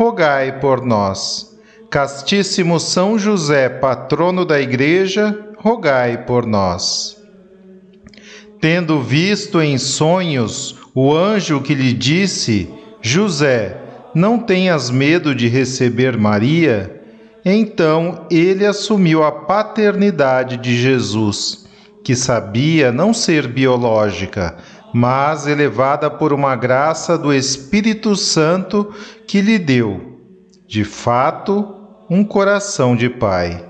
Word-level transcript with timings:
rogai 0.00 0.60
por 0.60 0.82
nós. 0.82 1.60
Castíssimo 1.90 2.80
São 2.80 3.18
José, 3.18 3.68
patrono 3.68 4.46
da 4.46 4.58
Igreja, 4.58 5.38
rogai 5.58 6.24
por 6.24 6.46
nós. 6.46 7.18
Tendo 8.62 9.02
visto 9.02 9.60
em 9.60 9.76
sonhos 9.76 10.76
o 10.94 11.14
anjo 11.14 11.60
que 11.60 11.74
lhe 11.74 11.92
disse: 11.92 12.66
José, 13.02 13.76
não 14.14 14.38
tenhas 14.38 14.88
medo 14.88 15.34
de 15.34 15.48
receber 15.48 16.16
Maria, 16.16 17.02
então 17.44 18.26
ele 18.30 18.64
assumiu 18.64 19.22
a 19.22 19.30
paternidade 19.30 20.56
de 20.56 20.80
Jesus, 20.80 21.66
que 22.02 22.16
sabia 22.16 22.90
não 22.90 23.12
ser 23.12 23.46
biológica, 23.46 24.56
mas 24.92 25.46
elevada 25.46 26.10
por 26.10 26.32
uma 26.32 26.56
graça 26.56 27.16
do 27.16 27.32
Espírito 27.32 28.16
Santo 28.16 28.92
que 29.26 29.40
lhe 29.40 29.58
deu, 29.58 30.18
de 30.66 30.84
fato, 30.84 31.76
um 32.08 32.24
coração 32.24 32.96
de 32.96 33.08
pai. 33.08 33.64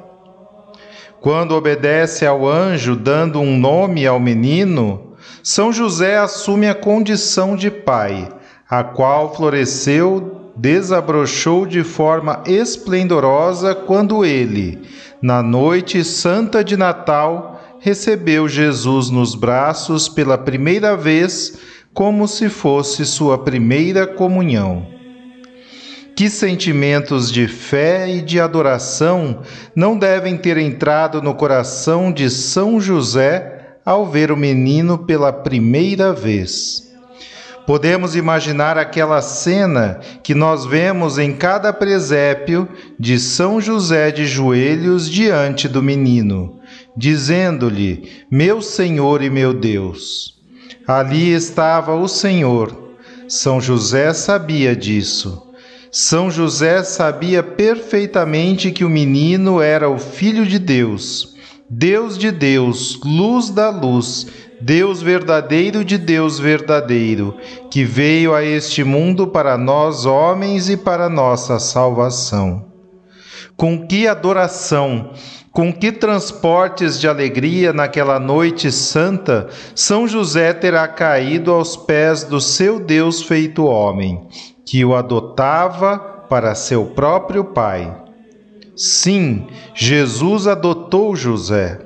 Quando 1.20 1.52
obedece 1.52 2.24
ao 2.24 2.48
anjo 2.48 2.96
dando 2.96 3.40
um 3.40 3.58
nome 3.58 4.06
ao 4.06 4.18
menino, 4.18 5.14
São 5.42 5.70
José 5.70 6.16
assume 6.16 6.66
a 6.68 6.74
condição 6.74 7.54
de 7.54 7.70
pai, 7.70 8.28
a 8.68 8.82
qual 8.82 9.34
floresceu, 9.34 10.52
desabrochou 10.56 11.66
de 11.66 11.82
forma 11.82 12.42
esplendorosa 12.46 13.74
quando 13.74 14.24
ele, 14.24 14.82
na 15.20 15.42
noite 15.42 16.02
santa 16.04 16.64
de 16.64 16.76
Natal, 16.76 17.49
recebeu 17.80 18.46
Jesus 18.46 19.08
nos 19.08 19.34
braços 19.34 20.06
pela 20.08 20.36
primeira 20.36 20.94
vez, 20.94 21.58
como 21.94 22.28
se 22.28 22.48
fosse 22.48 23.06
sua 23.06 23.38
primeira 23.38 24.06
comunhão. 24.06 24.86
Que 26.14 26.28
sentimentos 26.28 27.32
de 27.32 27.48
fé 27.48 28.08
e 28.14 28.20
de 28.20 28.38
adoração 28.38 29.40
não 29.74 29.96
devem 29.98 30.36
ter 30.36 30.58
entrado 30.58 31.22
no 31.22 31.34
coração 31.34 32.12
de 32.12 32.28
São 32.28 32.78
José 32.78 33.78
ao 33.84 34.06
ver 34.06 34.30
o 34.30 34.36
menino 34.36 34.98
pela 34.98 35.32
primeira 35.32 36.12
vez? 36.12 36.90
Podemos 37.66 38.14
imaginar 38.14 38.76
aquela 38.76 39.22
cena 39.22 40.00
que 40.22 40.34
nós 40.34 40.66
vemos 40.66 41.18
em 41.18 41.32
cada 41.32 41.72
presépio 41.72 42.68
de 42.98 43.18
São 43.18 43.60
José 43.60 44.10
de 44.10 44.26
joelhos 44.26 45.08
diante 45.08 45.66
do 45.66 45.82
menino 45.82 46.59
dizendo-lhe: 47.00 48.26
Meu 48.30 48.60
Senhor 48.60 49.22
e 49.22 49.30
meu 49.30 49.54
Deus. 49.54 50.38
Ali 50.86 51.32
estava 51.32 51.94
o 51.94 52.06
Senhor. 52.06 52.76
São 53.26 53.58
José 53.58 54.12
sabia 54.12 54.76
disso. 54.76 55.50
São 55.90 56.30
José 56.30 56.84
sabia 56.84 57.42
perfeitamente 57.42 58.70
que 58.70 58.84
o 58.84 58.90
menino 58.90 59.62
era 59.62 59.88
o 59.88 59.98
Filho 59.98 60.46
de 60.46 60.58
Deus, 60.58 61.34
Deus 61.68 62.16
de 62.18 62.30
Deus, 62.30 63.00
luz 63.02 63.50
da 63.50 63.70
luz, 63.70 64.26
Deus 64.60 65.02
verdadeiro 65.02 65.84
de 65.84 65.96
Deus 65.96 66.38
verdadeiro, 66.38 67.36
que 67.70 67.82
veio 67.82 68.34
a 68.34 68.44
este 68.44 68.84
mundo 68.84 69.26
para 69.26 69.56
nós 69.56 70.04
homens 70.06 70.68
e 70.68 70.76
para 70.76 71.08
nossa 71.08 71.58
salvação. 71.58 72.66
Com 73.56 73.86
que 73.86 74.06
adoração, 74.06 75.12
com 75.52 75.72
que 75.72 75.90
transportes 75.90 76.98
de 76.98 77.08
alegria 77.08 77.72
naquela 77.72 78.20
noite 78.20 78.70
santa 78.70 79.48
São 79.74 80.06
José 80.06 80.52
terá 80.52 80.86
caído 80.86 81.52
aos 81.52 81.76
pés 81.76 82.24
do 82.24 82.40
seu 82.40 82.78
Deus 82.78 83.22
feito 83.22 83.64
homem, 83.64 84.28
que 84.64 84.84
o 84.84 84.94
adotava 84.94 85.98
para 86.28 86.54
seu 86.54 86.86
próprio 86.86 87.44
pai. 87.44 87.92
Sim, 88.76 89.48
Jesus 89.74 90.46
adotou 90.46 91.16
José. 91.16 91.80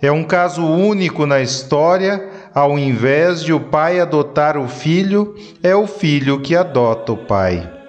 É 0.00 0.10
um 0.10 0.24
caso 0.24 0.64
único 0.64 1.26
na 1.26 1.40
história, 1.40 2.28
ao 2.52 2.76
invés 2.78 3.44
de 3.44 3.52
o 3.52 3.60
pai 3.60 4.00
adotar 4.00 4.58
o 4.58 4.66
filho, 4.66 5.36
é 5.62 5.76
o 5.76 5.86
filho 5.86 6.40
que 6.40 6.56
adota 6.56 7.12
o 7.12 7.16
pai. 7.16 7.81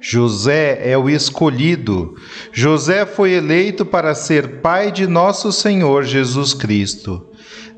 José 0.00 0.80
é 0.88 0.96
o 0.96 1.08
escolhido. 1.08 2.14
José 2.52 3.04
foi 3.04 3.32
eleito 3.32 3.84
para 3.84 4.14
ser 4.14 4.60
pai 4.60 4.92
de 4.92 5.06
nosso 5.06 5.50
Senhor 5.50 6.04
Jesus 6.04 6.54
Cristo. 6.54 7.26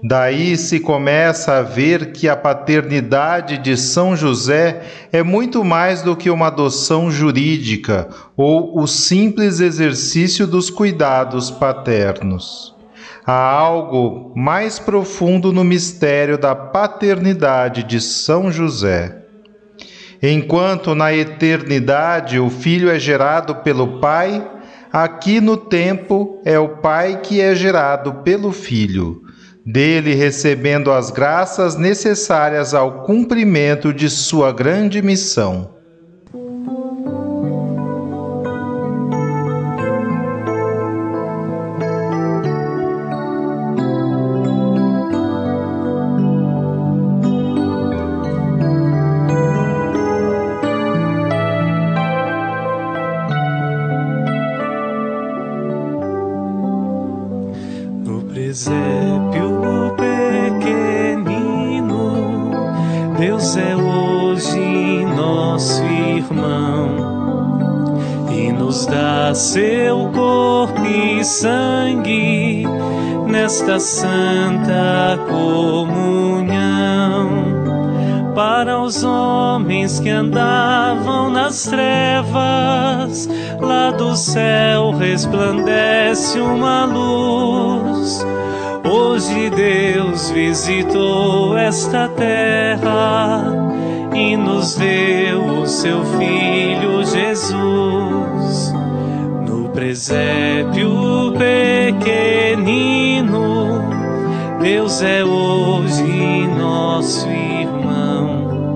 Daí 0.02 0.56
se 0.56 0.80
começa 0.80 1.58
a 1.58 1.62
ver 1.62 2.12
que 2.12 2.26
a 2.26 2.34
paternidade 2.34 3.58
de 3.58 3.76
São 3.76 4.16
José 4.16 4.82
é 5.12 5.22
muito 5.22 5.62
mais 5.62 6.00
do 6.00 6.16
que 6.16 6.30
uma 6.30 6.46
adoção 6.46 7.10
jurídica 7.10 8.08
ou 8.34 8.80
o 8.80 8.86
simples 8.86 9.60
exercício 9.60 10.46
dos 10.46 10.70
cuidados 10.70 11.50
paternos. 11.50 12.74
Há 13.26 13.52
algo 13.52 14.32
mais 14.34 14.78
profundo 14.78 15.52
no 15.52 15.62
mistério 15.62 16.38
da 16.38 16.54
paternidade 16.54 17.82
de 17.82 18.00
São 18.00 18.50
José. 18.50 19.19
Enquanto 20.22 20.94
na 20.94 21.14
eternidade 21.14 22.38
o 22.38 22.50
Filho 22.50 22.90
é 22.90 22.98
gerado 22.98 23.56
pelo 23.56 24.00
Pai, 24.00 24.46
aqui 24.92 25.40
no 25.40 25.56
tempo 25.56 26.42
é 26.44 26.58
o 26.58 26.68
Pai 26.68 27.20
que 27.22 27.40
é 27.40 27.54
gerado 27.54 28.14
pelo 28.22 28.52
Filho, 28.52 29.22
dele 29.64 30.14
recebendo 30.14 30.92
as 30.92 31.10
graças 31.10 31.76
necessárias 31.76 32.74
ao 32.74 33.04
cumprimento 33.04 33.94
de 33.94 34.10
sua 34.10 34.52
grande 34.52 35.00
missão. 35.00 35.79
Visitou 90.70 91.58
esta 91.58 92.08
terra 92.10 93.42
e 94.14 94.36
nos 94.36 94.76
deu 94.76 95.62
o 95.62 95.66
seu 95.66 96.04
Filho 96.04 97.04
Jesus 97.04 98.72
No 99.44 99.68
presépio 99.70 101.32
pequenino, 101.36 103.34
Deus 104.62 105.02
é 105.02 105.24
hoje 105.24 106.46
nosso 106.56 107.28
irmão 107.28 108.70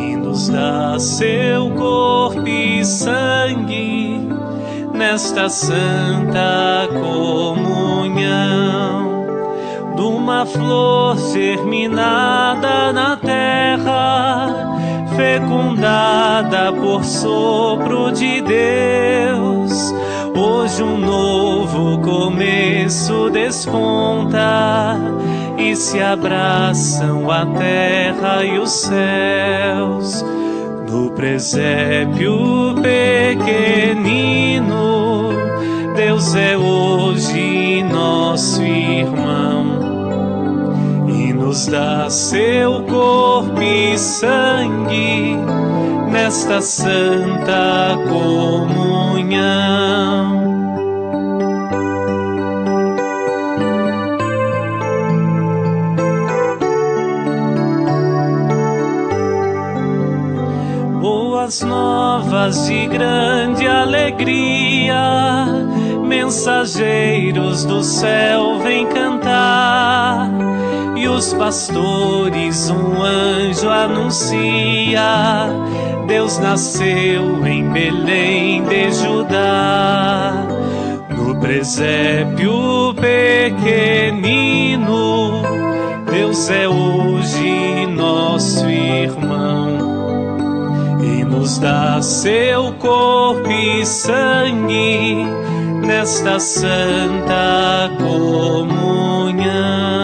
e 0.00 0.16
nos 0.16 0.48
dá 0.48 0.98
seu 0.98 1.70
corpo 1.70 2.48
e 2.48 2.84
sangue 2.84 4.28
nesta 4.92 5.48
santa 5.48 6.88
comunhão 6.92 9.01
de 9.94 10.02
uma 10.02 10.46
flor 10.46 11.16
germinada 11.32 12.92
na 12.92 13.16
terra, 13.16 14.68
fecundada 15.16 16.72
por 16.72 17.04
sopro 17.04 18.12
de 18.12 18.40
Deus. 18.40 19.94
Hoje 20.34 20.82
um 20.82 20.96
novo 20.96 21.98
começo 22.00 23.28
desponta 23.30 24.96
e 25.58 25.76
se 25.76 26.00
abraçam 26.00 27.30
a 27.30 27.44
terra 27.46 28.44
e 28.44 28.58
os 28.58 28.70
céus. 28.70 30.24
No 30.90 31.10
presépio 31.12 32.74
pequenino, 32.82 34.72
Deus 35.94 36.34
é 36.34 36.56
hoje 36.56 37.82
nosso 37.84 38.62
irmão 38.62 39.71
nos 41.52 41.66
dá 41.66 42.08
seu 42.08 42.82
corpo 42.84 43.60
e 43.60 43.98
sangue 43.98 45.36
nesta 46.10 46.62
santa 46.62 47.98
comunhão. 48.08 49.42
Boas 61.02 61.60
novas 61.60 62.66
de 62.66 62.86
grande 62.86 63.66
alegria, 63.66 65.44
mensageiros 66.02 67.66
do 67.66 67.82
céu 67.82 68.58
vem 68.60 68.86
cantar 68.86 70.51
e 71.22 71.24
os 71.24 71.32
pastores 71.34 72.68
um 72.70 73.00
anjo 73.00 73.70
anuncia: 73.70 75.46
Deus 76.06 76.38
nasceu 76.38 77.46
em 77.46 77.70
Belém 77.70 78.64
de 78.64 78.90
Judá. 78.90 80.44
No 81.10 81.38
presépio 81.38 82.92
pequenino, 82.94 84.90
Deus 86.10 86.50
é 86.50 86.68
hoje 86.68 87.86
nosso 87.86 88.68
irmão 88.68 89.78
e 91.00 91.22
nos 91.24 91.58
dá 91.58 92.02
seu 92.02 92.72
corpo 92.74 93.48
e 93.48 93.86
sangue 93.86 95.24
nesta 95.86 96.40
santa 96.40 97.92
comunhão. 97.98 100.01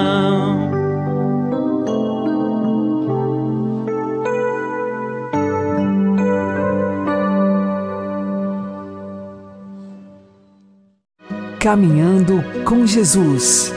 Caminhando 11.68 12.42
com 12.64 12.86
Jesus 12.86 13.74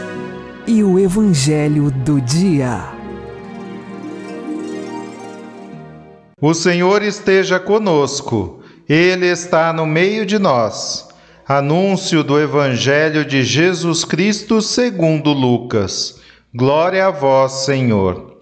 e 0.65 0.81
o 0.81 0.97
Evangelho 0.97 1.91
do 1.91 2.21
Dia. 2.21 2.85
O 6.41 6.53
Senhor 6.53 7.01
esteja 7.01 7.59
conosco, 7.59 8.63
Ele 8.87 9.25
está 9.25 9.73
no 9.73 9.85
meio 9.85 10.25
de 10.25 10.39
nós. 10.39 11.09
Anúncio 11.45 12.23
do 12.23 12.39
Evangelho 12.39 13.25
de 13.25 13.43
Jesus 13.43 14.05
Cristo 14.05 14.61
segundo 14.61 15.33
Lucas. 15.33 16.17
Glória 16.55 17.07
a 17.07 17.11
vós, 17.11 17.65
Senhor. 17.65 18.37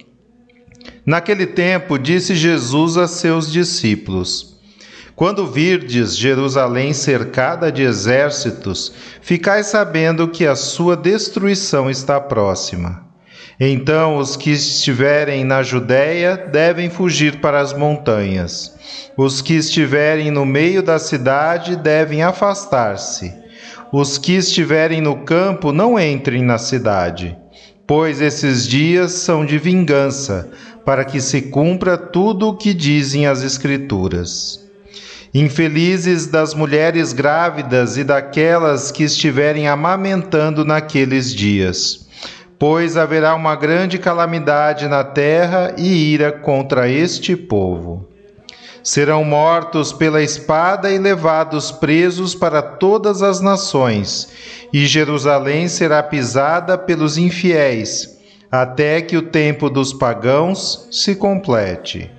Naquele 1.04 1.48
tempo, 1.48 1.98
disse 1.98 2.36
Jesus 2.36 2.98
a 2.98 3.07
seus 3.07 3.51
discípulos: 3.51 4.59
quando 5.19 5.45
virdes 5.45 6.16
Jerusalém 6.16 6.94
cercada 6.94 7.69
de 7.69 7.83
exércitos, 7.83 8.94
ficai 9.21 9.66
sabendo 9.66 10.30
que 10.30 10.48
a 10.48 10.56
sua 10.56 10.95
destruição 10.95 11.89
está 11.89 12.21
próxima. 12.21 13.04
Então 13.60 14.16
os 14.16 14.38
que 14.38 14.51
estiverem 14.51 15.44
na 15.44 15.62
Judéia 15.62 16.38
devem 16.38 16.89
fugir 16.89 17.42
para 17.42 17.60
as 17.60 17.74
montanhas. 17.74 18.74
Os 19.18 19.42
que 19.42 19.56
estiverem 19.56 20.31
no 20.31 20.45
meio 20.45 20.81
da 20.81 20.98
cidade 20.98 21.75
devem 21.75 22.24
afastar-se. 22.24 23.33
Os 23.92 24.18
que 24.18 24.38
estiverem 24.38 25.01
no 25.01 25.25
campo 25.25 25.74
não 25.74 26.00
entrem 26.00 26.44
na 26.44 26.57
cidade, 26.57 27.36
pois 27.86 28.22
esses 28.22 28.65
dias 28.65 29.12
são 29.12 29.45
de 29.45 29.57
vingança, 29.57 30.50
para 30.86 31.04
que 31.04 31.19
se 31.19 31.42
cumpra 31.42 31.98
tudo 31.98 32.48
o 32.48 32.56
que 32.56 32.74
dizem 32.74 33.27
as 33.27 33.44
Escrituras. 33.44 34.69
Infelizes 35.34 36.26
das 36.26 36.56
mulheres 36.56 37.14
grávidas 37.14 37.98
e 37.98 38.04
daquelas 38.04 38.92
que 38.92 39.04
estiverem 39.04 39.68
amamentando 39.68 40.66
naqueles 40.66 41.36
dias, 41.36 42.08
pois 42.58 42.98
haverá 42.98 43.36
uma 43.36 43.56
grande 43.56 44.00
calamidade 44.00 44.88
na 44.88 45.04
terra 45.04 45.76
e 45.78 46.14
ira 46.14 46.31
contra 46.31 46.90
este 46.90 47.36
povo. 47.36 48.08
Serão 48.81 49.24
mortos 49.24 49.94
pela 49.94 50.24
espada 50.24 50.90
e 50.90 50.98
levados 50.98 51.72
presos 51.72 52.34
para 52.34 52.64
todas 52.64 53.22
as 53.22 53.40
nações, 53.40 54.30
e 54.74 54.88
Jerusalém 54.88 55.68
será 55.68 56.02
pisada 56.02 56.75
pelos 56.75 57.20
infiéis, 57.20 58.18
até 58.52 59.00
que 59.00 59.16
o 59.16 59.22
tempo 59.22 59.70
dos 59.70 59.94
pagãos 59.94 60.88
se 60.92 61.14
complete. 61.14 62.19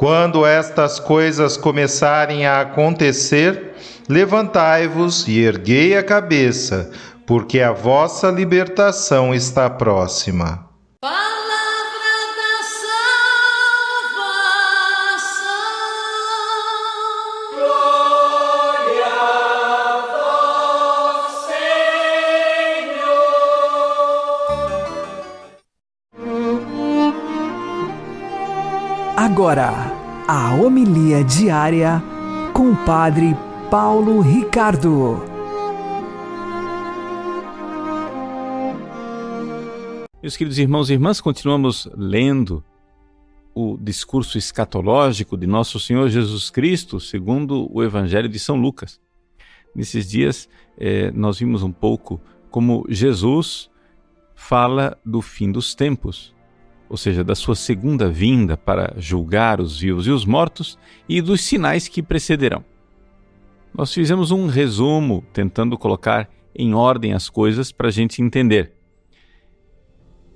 Quando 0.00 0.46
estas 0.46 0.98
coisas 0.98 1.58
começarem 1.58 2.46
a 2.46 2.62
acontecer, 2.62 3.74
levantai-vos 4.08 5.28
e 5.28 5.40
erguei 5.40 5.94
a 5.94 6.02
cabeça, 6.02 6.90
porque 7.26 7.60
a 7.60 7.70
vossa 7.70 8.30
libertação 8.30 9.34
está 9.34 9.68
próxima. 9.68 10.69
Agora, 29.30 29.70
a 30.26 30.56
homilia 30.56 31.22
diária 31.22 32.02
com 32.52 32.72
o 32.72 32.84
Padre 32.84 33.36
Paulo 33.70 34.20
Ricardo. 34.20 35.22
Meus 40.20 40.36
queridos 40.36 40.58
irmãos 40.58 40.90
e 40.90 40.94
irmãs, 40.94 41.20
continuamos 41.20 41.88
lendo 41.96 42.64
o 43.54 43.78
discurso 43.80 44.36
escatológico 44.36 45.36
de 45.36 45.46
Nosso 45.46 45.78
Senhor 45.78 46.08
Jesus 46.08 46.50
Cristo, 46.50 46.98
segundo 46.98 47.72
o 47.72 47.84
Evangelho 47.84 48.28
de 48.28 48.38
São 48.40 48.56
Lucas. 48.56 49.00
Nesses 49.72 50.10
dias, 50.10 50.48
eh, 50.76 51.12
nós 51.12 51.38
vimos 51.38 51.62
um 51.62 51.70
pouco 51.70 52.20
como 52.50 52.84
Jesus 52.88 53.70
fala 54.34 54.98
do 55.04 55.22
fim 55.22 55.52
dos 55.52 55.72
tempos 55.72 56.34
ou 56.90 56.96
seja, 56.96 57.22
da 57.22 57.36
sua 57.36 57.54
segunda 57.54 58.10
vinda 58.10 58.56
para 58.56 58.94
julgar 58.98 59.60
os 59.60 59.78
vivos 59.78 60.08
e 60.08 60.10
os 60.10 60.24
mortos, 60.24 60.76
e 61.08 61.22
dos 61.22 61.40
sinais 61.40 61.86
que 61.86 62.02
precederão. 62.02 62.64
Nós 63.72 63.94
fizemos 63.94 64.32
um 64.32 64.48
resumo 64.48 65.24
tentando 65.32 65.78
colocar 65.78 66.28
em 66.52 66.74
ordem 66.74 67.12
as 67.12 67.30
coisas 67.30 67.70
para 67.70 67.86
a 67.86 67.92
gente 67.92 68.20
entender. 68.20 68.72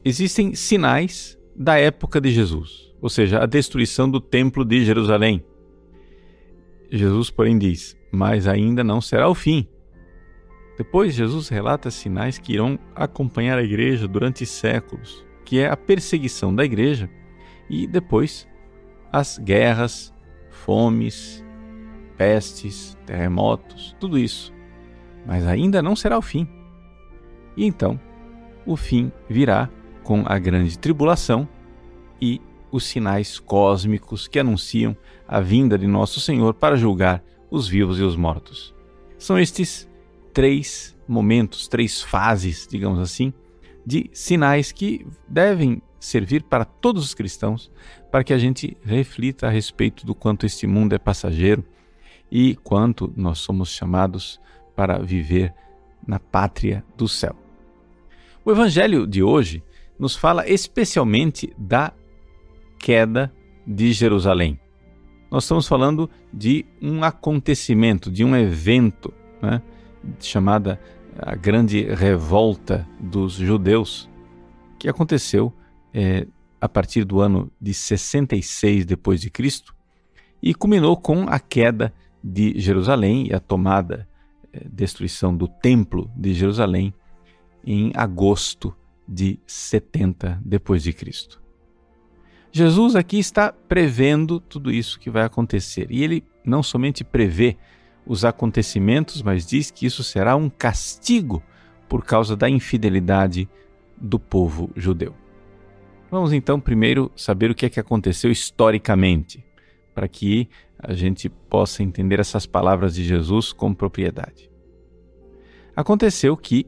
Existem 0.05 0.55
sinais 0.55 1.37
da 1.57 1.77
época 1.77 2.21
de 2.21 2.31
Jesus, 2.31 2.95
ou 3.03 3.09
seja, 3.09 3.43
a 3.43 3.47
destruição 3.47 4.09
do 4.09 4.21
Templo 4.21 4.65
de 4.65 4.85
Jerusalém. 4.85 5.45
Jesus, 6.89 7.31
porém, 7.31 7.59
diz: 7.59 7.97
Mas 8.13 8.47
ainda 8.47 8.85
não 8.85 9.01
será 9.01 9.29
o 9.29 9.35
fim. 9.35 9.67
Depois, 10.79 11.15
Jesus 11.15 11.49
relata 11.49 11.91
sinais 11.91 12.39
que 12.39 12.53
irão 12.53 12.79
acompanhar 12.95 13.59
a 13.59 13.65
igreja 13.65 14.07
durante 14.07 14.47
séculos, 14.47 15.24
que 15.45 15.61
é 15.61 15.69
a 15.69 15.77
perseguição 15.77 16.55
da 16.55 16.65
igreja 16.65 17.11
e 17.69 17.87
depois 17.87 18.49
as 19.13 19.39
guerras, 19.39 20.13
fomes, 20.51 21.45
pestes, 22.17 22.97
terremotos, 23.07 23.95
tudo 24.01 24.19
isso. 24.19 24.53
Mas 25.27 25.47
ainda 25.47 25.83
não 25.83 25.95
será 25.95 26.19
o 26.19 26.23
fim. 26.23 26.49
E 27.57 27.65
então, 27.65 28.01
o 28.67 28.77
fim 28.77 29.13
virá 29.29 29.69
com 30.03 30.23
a 30.27 30.39
grande 30.39 30.79
tribulação 30.79 31.49
e 32.21 32.41
os 32.71 32.85
sinais 32.85 33.39
cósmicos 33.39 34.27
que 34.27 34.39
anunciam 34.39 34.97
a 35.29 35.41
vinda 35.41 35.79
de 35.79 35.87
nosso 35.87 36.21
Senhor 36.21 36.55
para 36.55 36.77
julgar 36.77 37.23
os 37.51 37.69
vivos 37.69 38.01
e 38.01 38.03
os 38.03 38.17
mortos. 38.17 38.75
São 39.17 39.39
estes 39.39 39.89
três 40.33 40.97
momentos, 41.07 41.69
três 41.69 42.03
fases, 42.03 42.67
digamos 42.69 42.99
assim, 42.99 43.33
de 43.87 44.11
sinais 44.13 44.73
que 44.73 45.07
devem 45.29 45.83
servir 45.99 46.43
para 46.43 46.65
todos 46.65 47.05
os 47.05 47.15
cristãos, 47.15 47.71
para 48.11 48.23
que 48.23 48.33
a 48.33 48.39
gente 48.39 48.77
reflita 48.83 49.47
a 49.47 49.51
respeito 49.51 50.05
do 50.05 50.15
quanto 50.15 50.47
este 50.47 50.67
mundo 50.67 50.95
é 50.95 50.99
passageiro 50.99 51.65
e 52.31 52.57
quanto 52.57 53.13
nós 53.17 53.39
somos 53.39 53.71
chamados 53.71 54.41
para 54.77 54.99
viver 54.99 55.55
na 56.07 56.19
pátria 56.19 56.85
do 56.97 57.09
céu. 57.09 57.37
O 58.45 58.51
evangelho 58.51 59.07
de 59.07 59.23
hoje 59.23 59.63
nos 59.99 60.15
fala 60.15 60.49
especialmente 60.49 61.53
da 61.57 61.93
queda 62.79 63.33
de 63.67 63.93
Jerusalém. 63.93 64.61
Nós 65.31 65.45
estamos 65.45 65.67
falando 65.67 66.11
de 66.33 66.67
um 66.83 67.03
acontecimento, 67.03 68.11
de 68.11 68.23
um 68.23 68.37
evento, 68.37 69.13
né, 69.41 69.63
chamada 70.21 70.79
a 71.19 71.35
grande 71.35 71.83
revolta 71.83 72.87
dos 72.99 73.35
judeus, 73.35 74.09
que 74.79 74.89
aconteceu 74.89 75.53
é, 75.93 76.27
a 76.61 76.69
partir 76.69 77.05
do 77.05 77.21
ano 77.21 77.51
de 77.61 77.73
66 77.73 78.85
depois 78.85 79.21
de 79.21 79.31
Cristo 79.31 79.75
e 80.43 80.55
culminou 80.55 80.97
com 80.97 81.23
a 81.29 81.39
queda 81.39 81.93
de 82.23 82.59
Jerusalém 82.59 83.29
e 83.29 83.35
a 83.35 83.41
tomada, 83.41 84.09
é, 84.53 84.63
destruição 84.71 85.37
do 85.37 85.47
templo 85.47 86.11
de 86.17 86.35
Jerusalém 86.35 86.93
em 87.65 87.93
agosto 87.95 88.75
de 89.07 89.39
70 89.47 90.41
depois 90.45 90.83
de 90.83 90.93
Cristo. 90.93 91.43
Jesus 92.53 92.95
aqui 92.95 93.19
está 93.19 93.53
prevendo 93.53 94.39
tudo 94.39 94.71
isso 94.71 95.01
que 95.01 95.11
vai 95.11 95.25
acontecer. 95.25 95.89
E 95.91 96.05
ele 96.05 96.23
não 96.45 96.63
somente 96.63 97.03
prevê 97.03 97.57
os 98.07 98.25
acontecimentos, 98.25 99.23
mas 99.23 99.47
diz 99.47 99.71
que 99.71 99.87
isso 99.87 100.05
será 100.05 100.37
um 100.37 100.49
castigo 100.49 101.43
por 101.89 102.05
causa 102.05 102.37
da 102.37 102.49
infidelidade 102.49 103.49
do 103.97 104.19
povo 104.19 104.71
judeu. 104.77 105.15
Vamos 106.11 106.33
então 106.33 106.61
primeiro 106.61 107.11
saber 107.17 107.51
o 107.51 107.55
que 107.55 107.67
é 107.67 107.71
que 107.71 107.81
aconteceu 107.81 108.31
historicamente, 108.31 109.45
para 109.95 110.07
que 110.07 110.49
a 110.79 110.93
gente 110.93 111.29
possa 111.29 111.83
entender 111.83 112.21
essas 112.21 112.47
palavras 112.47 112.95
de 112.95 113.05
Jesus 113.05 113.53
com 113.53 113.73
propriedade. 113.73 114.51
Aconteceu 115.75 116.37
que 116.37 116.67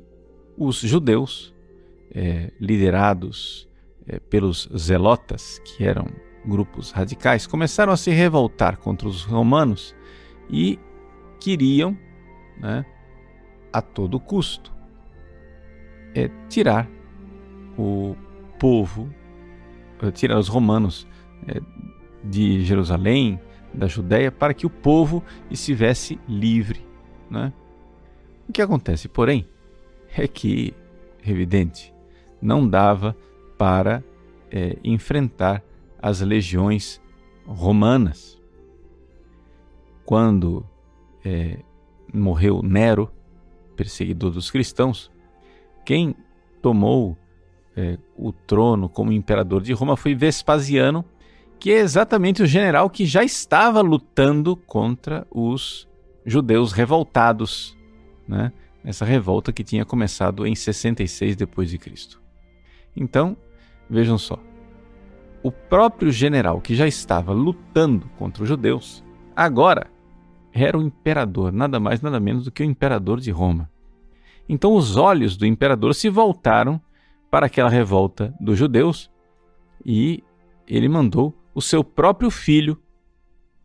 os 0.56 0.78
judeus, 0.78 1.54
é, 2.12 2.50
liderados 2.58 3.68
é, 4.06 4.18
pelos 4.18 4.68
zelotas, 4.76 5.60
que 5.64 5.84
eram 5.84 6.06
grupos 6.44 6.90
radicais, 6.90 7.46
começaram 7.46 7.92
a 7.92 7.96
se 7.96 8.10
revoltar 8.10 8.78
contra 8.78 9.06
os 9.06 9.22
romanos 9.22 9.94
e 10.48 10.78
queriam, 11.40 11.96
né, 12.58 12.84
a 13.72 13.82
todo 13.82 14.20
custo, 14.20 14.74
é, 16.14 16.30
tirar 16.48 16.88
o 17.78 18.16
povo, 18.58 19.12
é, 20.02 20.10
tirar 20.10 20.38
os 20.38 20.48
romanos 20.48 21.06
é, 21.46 21.60
de 22.24 22.62
Jerusalém, 22.62 23.40
da 23.72 23.86
Judéia, 23.86 24.32
para 24.32 24.54
que 24.54 24.66
o 24.66 24.70
povo 24.70 25.22
estivesse 25.50 26.18
livre. 26.26 26.84
Né? 27.30 27.52
O 28.48 28.52
que 28.52 28.62
acontece, 28.62 29.08
porém, 29.08 29.46
é 30.16 30.26
que, 30.26 30.74
evidente, 31.26 31.92
não 32.40 32.66
dava 32.66 33.16
para 33.58 34.02
é, 34.50 34.76
enfrentar 34.82 35.62
as 36.00 36.20
legiões 36.20 37.00
romanas. 37.46 38.40
Quando 40.04 40.64
é, 41.26 41.58
morreu 42.14 42.62
Nero, 42.62 43.10
perseguidor 43.74 44.30
dos 44.30 44.48
cristãos, 44.48 45.10
quem 45.84 46.14
tomou 46.62 47.18
é, 47.76 47.98
o 48.16 48.32
trono 48.32 48.88
como 48.88 49.12
imperador 49.12 49.60
de 49.60 49.72
Roma 49.72 49.96
foi 49.96 50.14
Vespasiano, 50.14 51.04
que 51.58 51.72
é 51.72 51.78
exatamente 51.78 52.42
o 52.42 52.46
general 52.46 52.88
que 52.88 53.04
já 53.04 53.24
estava 53.24 53.80
lutando 53.80 54.54
contra 54.54 55.26
os 55.30 55.88
judeus 56.24 56.70
revoltados, 56.72 57.76
né? 58.28 58.52
Essa 58.84 59.04
revolta 59.04 59.52
que 59.52 59.64
tinha 59.64 59.84
começado 59.84 60.46
em 60.46 60.54
66 60.54 61.34
depois 61.34 61.68
de 61.68 61.76
Cristo. 61.76 62.22
Então, 62.94 63.36
vejam 63.90 64.16
só. 64.16 64.38
O 65.42 65.50
próprio 65.50 66.12
general 66.12 66.60
que 66.60 66.74
já 66.74 66.86
estava 66.86 67.32
lutando 67.32 68.08
contra 68.16 68.44
os 68.44 68.48
judeus, 68.48 69.02
agora 69.34 69.90
era 70.64 70.78
o 70.78 70.82
imperador, 70.82 71.52
nada 71.52 71.78
mais 71.78 72.00
nada 72.00 72.18
menos 72.18 72.44
do 72.44 72.50
que 72.50 72.62
o 72.62 72.66
imperador 72.66 73.20
de 73.20 73.30
Roma. 73.30 73.70
Então 74.48 74.74
os 74.74 74.96
olhos 74.96 75.36
do 75.36 75.44
imperador 75.44 75.94
se 75.94 76.08
voltaram 76.08 76.80
para 77.30 77.46
aquela 77.46 77.68
revolta 77.68 78.34
dos 78.40 78.56
judeus 78.56 79.10
e 79.84 80.22
ele 80.66 80.88
mandou 80.88 81.34
o 81.54 81.60
seu 81.60 81.82
próprio 81.84 82.30
filho, 82.30 82.80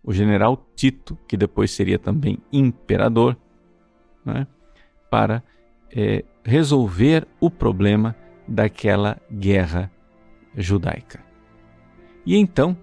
o 0.03 0.11
general 0.11 0.65
Tito, 0.75 1.17
que 1.27 1.37
depois 1.37 1.71
seria 1.71 1.99
também 1.99 2.39
imperador, 2.51 3.37
né, 4.25 4.47
para 5.09 5.43
é, 5.91 6.23
resolver 6.43 7.27
o 7.39 7.49
problema 7.49 8.15
daquela 8.47 9.17
guerra 9.31 9.91
judaica. 10.55 11.23
E 12.25 12.35
então 12.35 12.75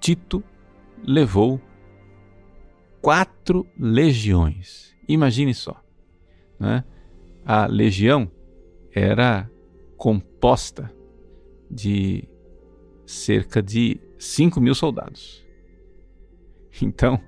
Tito 0.00 0.42
levou 1.04 1.60
quatro 3.02 3.66
legiões. 3.76 4.96
Imagine 5.08 5.52
só. 5.52 5.82
Né? 6.58 6.84
A 7.44 7.66
legião 7.66 8.30
era 8.94 9.50
composta 9.96 10.90
de 11.68 12.28
cerca 13.04 13.60
de 13.60 14.00
5 14.18 14.60
mil 14.60 14.74
soldados. 14.74 15.44
Então, 16.80 17.20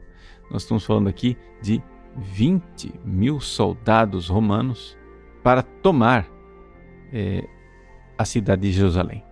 nós 0.50 0.62
estamos 0.62 0.84
falando 0.84 1.08
aqui 1.08 1.36
de 1.60 1.82
20 2.16 2.94
mil 3.04 3.40
soldados 3.40 4.28
romanos 4.28 4.96
para 5.42 5.62
tomar 5.62 6.26
é, 7.12 7.46
a 8.16 8.24
cidade 8.24 8.62
de 8.62 8.72
Jerusalém. 8.72 9.22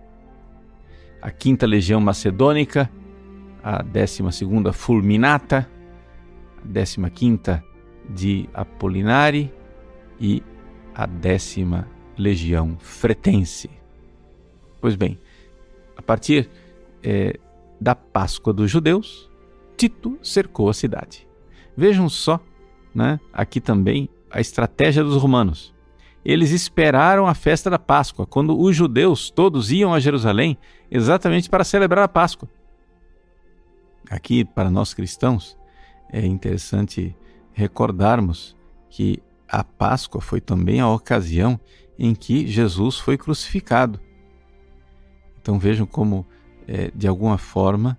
A 1.21 1.31
quinta 1.31 1.65
legião 1.65 2.01
macedônica, 2.01 2.91
a 3.63 3.81
décima 3.81 4.31
segunda 4.31 4.73
fulminata, 4.73 5.69
15 6.63 7.63
de 8.09 8.49
Apolinari 8.53 9.53
e 10.19 10.43
a 10.93 11.05
décima 11.05 11.87
legião 12.17 12.77
fretense. 12.79 13.69
Pois 14.79 14.95
bem, 14.95 15.19
a 15.95 16.01
partir 16.01 16.49
é, 17.01 17.39
da 17.79 17.95
Páscoa 17.95 18.53
dos 18.53 18.69
judeus, 18.69 19.29
Tito 19.77 20.17
cercou 20.21 20.69
a 20.69 20.73
cidade. 20.73 21.27
Vejam 21.75 22.07
só, 22.07 22.39
né, 22.93 23.19
aqui 23.31 23.59
também 23.59 24.09
a 24.29 24.39
estratégia 24.39 25.03
dos 25.03 25.15
romanos. 25.15 25.73
Eles 26.25 26.51
esperaram 26.51 27.27
a 27.27 27.33
festa 27.33 27.69
da 27.69 27.79
Páscoa, 27.79 28.25
quando 28.25 28.57
os 28.57 28.75
judeus 28.75 29.29
todos 29.29 29.71
iam 29.71 29.93
a 29.93 29.99
Jerusalém 29.99 30.57
exatamente 30.89 31.49
para 31.49 31.63
celebrar 31.63 32.05
a 32.05 32.07
Páscoa. 32.07 32.47
Aqui, 34.09 34.45
para 34.45 34.69
nós 34.69 34.93
cristãos, 34.93 35.57
é 36.13 36.23
interessante 36.23 37.15
recordarmos 37.51 38.55
que 38.87 39.21
a 39.49 39.63
Páscoa 39.63 40.21
foi 40.21 40.39
também 40.39 40.79
a 40.79 40.87
ocasião 40.87 41.59
em 41.97 42.13
que 42.13 42.47
Jesus 42.47 42.97
foi 42.99 43.17
crucificado. 43.17 43.99
Então 45.41 45.57
vejam 45.57 45.87
como, 45.87 46.25
é, 46.67 46.91
de 46.93 47.07
alguma 47.07 47.37
forma, 47.39 47.97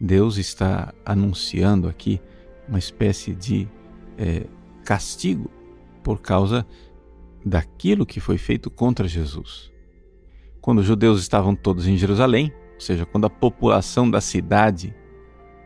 Deus 0.00 0.36
está 0.36 0.92
anunciando 1.06 1.88
aqui 1.88 2.20
uma 2.68 2.78
espécie 2.78 3.34
de 3.34 3.68
é, 4.16 4.44
castigo 4.84 5.50
por 6.02 6.20
causa 6.20 6.66
daquilo 7.44 8.04
que 8.04 8.20
foi 8.20 8.36
feito 8.36 8.68
contra 8.68 9.06
Jesus. 9.06 9.72
Quando 10.60 10.78
os 10.78 10.86
judeus 10.86 11.20
estavam 11.20 11.54
todos 11.54 11.86
em 11.86 11.96
Jerusalém, 11.96 12.52
ou 12.74 12.80
seja, 12.80 13.06
quando 13.06 13.26
a 13.26 13.30
população 13.30 14.10
da 14.10 14.20
cidade 14.20 14.94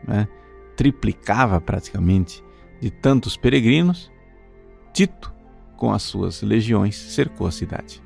né, 0.07 0.27
triplicava 0.75 1.59
praticamente 1.61 2.43
de 2.81 2.91
tantos 2.91 3.37
peregrinos, 3.37 4.11
Tito, 4.93 5.33
com 5.77 5.91
as 5.91 6.03
suas 6.03 6.41
legiões, 6.41 6.95
cercou 6.95 7.47
a 7.47 7.51
cidade. 7.51 8.01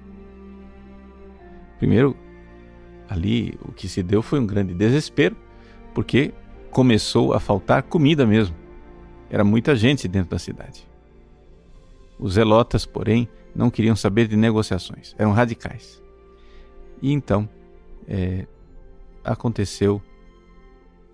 Primeiro, 1.77 2.15
ali 3.09 3.57
o 3.61 3.71
que 3.71 3.87
se 3.87 4.01
deu 4.01 4.21
foi 4.21 4.39
um 4.39 4.47
grande 4.47 4.73
desespero, 4.73 5.35
porque 5.93 6.33
começou 6.71 7.33
a 7.33 7.39
faltar 7.39 7.83
comida 7.83 8.25
mesmo. 8.25 8.55
Era 9.29 9.43
muita 9.43 9.75
gente 9.75 10.07
dentro 10.07 10.31
da 10.31 10.39
cidade. 10.39 10.87
Os 12.19 12.33
zelotas, 12.33 12.85
porém, 12.85 13.27
não 13.53 13.69
queriam 13.69 13.95
saber 13.95 14.27
de 14.27 14.35
negociações, 14.35 15.15
eram 15.17 15.31
radicais. 15.31 16.01
E 17.01 17.11
então 17.11 17.47
é, 18.07 18.47
aconteceu 19.23 20.01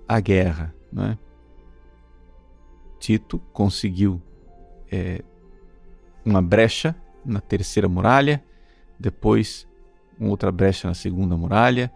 a 0.07 0.19
guerra. 0.19 0.73
Né? 0.91 1.17
Tito 3.03 3.37
conseguiu 3.51 4.21
é, 4.89 5.21
uma 6.23 6.41
brecha 6.41 6.95
na 7.25 7.41
terceira 7.41 7.89
muralha, 7.89 8.41
depois 8.97 9.67
outra 10.17 10.49
brecha 10.53 10.87
na 10.87 10.93
segunda 10.93 11.35
muralha, 11.35 11.91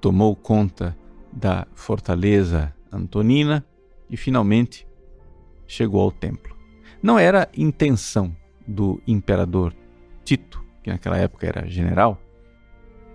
tomou 0.00 0.34
conta 0.34 0.96
da 1.30 1.66
fortaleza 1.74 2.74
Antonina 2.90 3.66
e 4.08 4.16
finalmente 4.16 4.88
chegou 5.66 6.00
ao 6.00 6.10
templo. 6.10 6.56
Não 7.02 7.18
era 7.18 7.50
intenção 7.54 8.34
do 8.66 9.02
imperador 9.06 9.76
Tito, 10.24 10.64
que 10.82 10.88
naquela 10.88 11.18
época 11.18 11.46
era 11.46 11.68
general, 11.68 12.18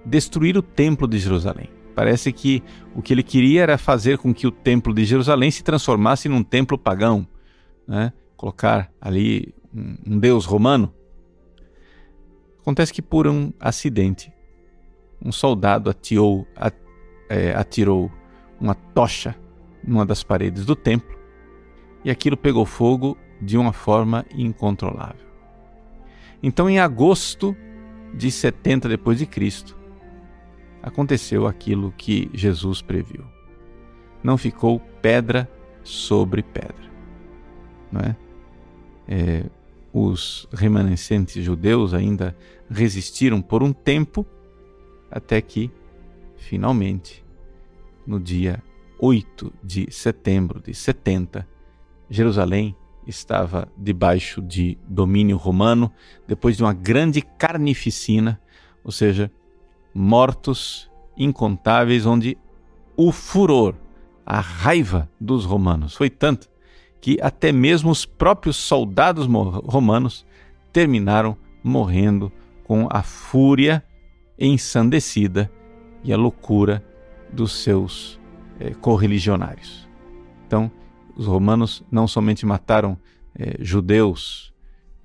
destruir 0.06 0.56
o 0.56 0.62
templo 0.62 1.08
de 1.08 1.18
Jerusalém. 1.18 1.72
Parece 2.00 2.32
que 2.32 2.64
o 2.96 3.02
que 3.02 3.14
ele 3.14 3.22
queria 3.22 3.62
era 3.62 3.78
fazer 3.78 4.18
com 4.18 4.34
que 4.34 4.48
o 4.48 4.52
templo 4.52 4.94
de 4.94 5.04
Jerusalém 5.04 5.52
se 5.52 5.62
transformasse 5.62 6.30
num 6.30 6.42
templo 6.42 6.78
pagão, 6.78 7.28
né? 7.86 8.14
colocar 8.38 8.90
ali 9.02 9.54
um, 9.76 9.98
um 10.14 10.18
deus 10.18 10.46
romano. 10.46 10.94
Acontece 12.62 12.94
que 12.94 13.02
por 13.02 13.28
um 13.28 13.52
acidente, 13.60 14.32
um 15.22 15.30
soldado 15.30 15.90
atirou, 15.90 16.48
é, 17.30 17.54
atirou 17.54 18.10
uma 18.62 18.76
tocha 18.76 19.36
numa 19.84 20.06
das 20.06 20.24
paredes 20.24 20.66
do 20.66 20.78
templo 20.78 21.20
e 22.06 22.10
aquilo 22.10 22.38
pegou 22.38 22.66
fogo 22.66 23.18
de 23.42 23.58
uma 23.58 23.74
forma 23.74 24.26
incontrolável. 24.34 25.28
Então, 26.42 26.70
em 26.70 26.80
agosto 26.80 27.54
de 28.14 28.32
70 28.32 28.88
depois 28.88 29.18
de 29.18 29.26
Cristo, 29.26 29.78
aconteceu 30.82 31.48
aquilo 31.48 31.94
que 31.98 32.30
Jesus 32.34 32.82
previu. 32.82 33.24
Não 34.24 34.38
ficou 34.38 34.80
pedra 35.02 35.50
sobre 35.84 36.44
pedra, 36.44 36.90
não 37.92 38.02
é? 38.02 38.16
é 39.08 39.46
os 39.92 40.48
remanescentes 40.54 41.44
judeus 41.44 41.94
ainda 41.94 42.38
resistiram 42.70 43.42
por 43.42 43.64
um 43.64 43.74
tempo, 43.74 44.26
até 45.10 45.42
que, 45.42 45.72
finalmente, 46.38 47.26
no 48.06 48.20
dia 48.20 48.62
8 49.00 49.52
de 49.64 49.92
setembro 49.92 50.62
de 50.62 50.74
70, 50.76 51.48
Jerusalém 52.10 52.76
estava 53.08 53.68
debaixo 53.76 54.42
de 54.42 54.78
domínio 54.88 55.38
romano 55.38 55.92
depois 56.28 56.56
de 56.56 56.64
uma 56.64 56.74
grande 56.74 57.22
carnificina, 57.22 58.40
ou 58.84 58.92
seja, 58.92 59.32
mortos 60.00 60.90
incontáveis, 61.18 62.06
onde 62.06 62.38
o 62.96 63.12
furor, 63.12 63.76
a 64.26 64.40
raiva 64.40 65.10
dos 65.20 65.44
romanos 65.44 65.94
foi 65.94 66.10
tanta 66.10 66.48
que 67.02 67.18
até 67.22 67.52
mesmo 67.52 67.92
os 67.92 68.06
próprios 68.06 68.56
soldados 68.56 69.28
romanos 69.66 70.26
terminaram 70.72 71.36
morrendo 71.62 72.32
com 72.64 72.88
a 72.90 73.04
fúria 73.04 73.84
ensandecida 74.38 75.52
e 76.02 76.14
a 76.14 76.18
loucura 76.18 76.82
dos 77.34 77.62
seus 77.62 78.18
é, 78.58 78.74
correligionários. 78.76 79.86
Então, 80.48 80.72
os 81.14 81.26
romanos 81.26 81.84
não 81.92 82.08
somente 82.08 82.46
mataram 82.46 82.98
é, 83.36 83.58
judeus 83.60 84.54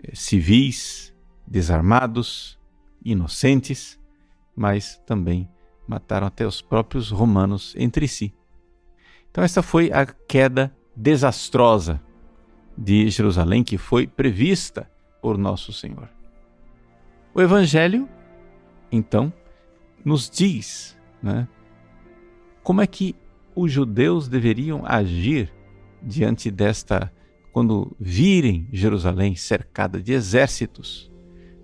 é, 0.00 0.14
civis, 0.14 1.12
desarmados, 1.46 2.58
inocentes, 3.04 3.98
mas 4.54 5.00
também 5.06 5.48
mataram 5.86 6.26
até 6.26 6.46
os 6.46 6.62
próprios 6.62 7.10
romanos 7.10 7.74
entre 7.76 8.08
si. 8.08 8.34
Então, 9.30 9.42
essa 9.42 9.62
foi 9.62 9.92
a 9.92 10.06
queda 10.06 10.74
desastrosa 10.94 12.00
de 12.76 13.08
Jerusalém 13.10 13.62
que 13.62 13.76
foi 13.76 14.06
prevista 14.06 14.90
por 15.20 15.36
nosso 15.36 15.72
Senhor. 15.72 16.08
O 17.34 17.40
Evangelho, 17.40 18.08
então, 18.90 19.32
nos 20.04 20.30
diz 20.30 20.96
né, 21.22 21.48
como 22.62 22.80
é 22.80 22.86
que 22.86 23.16
os 23.56 23.72
judeus 23.72 24.28
deveriam 24.28 24.84
agir 24.84 25.52
diante 26.02 26.50
desta, 26.50 27.12
quando 27.52 27.96
virem 27.98 28.68
Jerusalém 28.72 29.34
cercada 29.34 30.00
de 30.00 30.12
exércitos, 30.12 31.10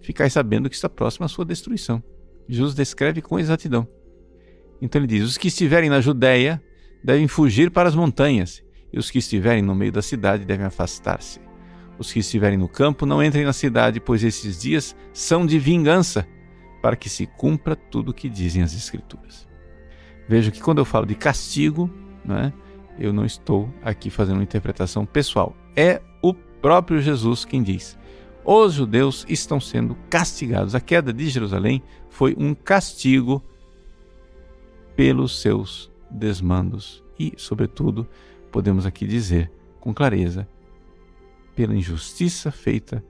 ficai 0.00 0.30
sabendo 0.30 0.68
que 0.68 0.74
está 0.74 0.88
próxima 0.88 1.26
à 1.26 1.28
sua 1.28 1.44
destruição. 1.44 2.02
Jesus 2.50 2.74
descreve 2.74 3.22
com 3.22 3.38
exatidão. 3.38 3.86
Então 4.80 5.00
ele 5.00 5.06
diz: 5.06 5.24
os 5.24 5.38
que 5.38 5.48
estiverem 5.48 5.88
na 5.88 6.00
Judéia 6.00 6.62
devem 7.02 7.28
fugir 7.28 7.70
para 7.70 7.88
as 7.88 7.94
montanhas, 7.94 8.62
e 8.92 8.98
os 8.98 9.10
que 9.10 9.18
estiverem 9.18 9.62
no 9.62 9.74
meio 9.74 9.92
da 9.92 10.02
cidade 10.02 10.44
devem 10.44 10.66
afastar-se. 10.66 11.40
Os 11.98 12.12
que 12.12 12.18
estiverem 12.18 12.58
no 12.58 12.68
campo 12.68 13.04
não 13.04 13.22
entrem 13.22 13.44
na 13.44 13.52
cidade, 13.52 14.00
pois 14.00 14.24
esses 14.24 14.60
dias 14.60 14.96
são 15.12 15.44
de 15.44 15.58
vingança, 15.58 16.26
para 16.80 16.96
que 16.96 17.08
se 17.10 17.26
cumpra 17.26 17.76
tudo 17.76 18.10
o 18.10 18.14
que 18.14 18.28
dizem 18.28 18.62
as 18.62 18.74
Escrituras. 18.74 19.46
Veja 20.26 20.50
que 20.50 20.60
quando 20.60 20.78
eu 20.78 20.84
falo 20.84 21.04
de 21.04 21.14
castigo, 21.14 21.90
não 22.24 22.36
é? 22.36 22.52
eu 22.98 23.12
não 23.12 23.24
estou 23.24 23.72
aqui 23.82 24.10
fazendo 24.10 24.36
uma 24.36 24.42
interpretação 24.42 25.06
pessoal. 25.06 25.56
É 25.74 26.00
o 26.22 26.34
próprio 26.34 27.00
Jesus 27.00 27.44
quem 27.44 27.62
diz: 27.62 27.98
os 28.44 28.74
judeus 28.74 29.24
estão 29.28 29.60
sendo 29.60 29.96
castigados. 30.08 30.74
A 30.74 30.80
queda 30.80 31.12
de 31.12 31.28
Jerusalém 31.28 31.82
foi 32.08 32.34
um 32.38 32.54
castigo 32.54 33.42
pelos 34.96 35.40
seus 35.40 35.90
desmandos 36.10 37.02
e, 37.18 37.32
sobretudo, 37.36 38.06
podemos 38.50 38.86
aqui 38.86 39.06
dizer 39.06 39.50
com 39.80 39.94
clareza, 39.94 40.48
pela 41.54 41.74
injustiça 41.74 42.50
feita 42.50 43.04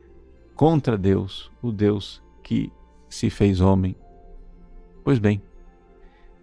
contra 0.55 0.97
Deus, 0.99 1.51
o 1.63 1.73
Deus 1.73 2.23
que 2.43 2.73
se 3.09 3.31
fez 3.31 3.61
homem. 3.61 3.97
Pois 5.03 5.19
bem, 5.19 5.43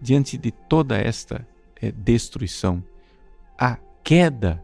diante 0.01 0.37
de 0.37 0.51
toda 0.51 0.97
esta 0.97 1.47
é, 1.81 1.91
destruição, 1.91 2.83
a 3.57 3.77
queda 4.03 4.63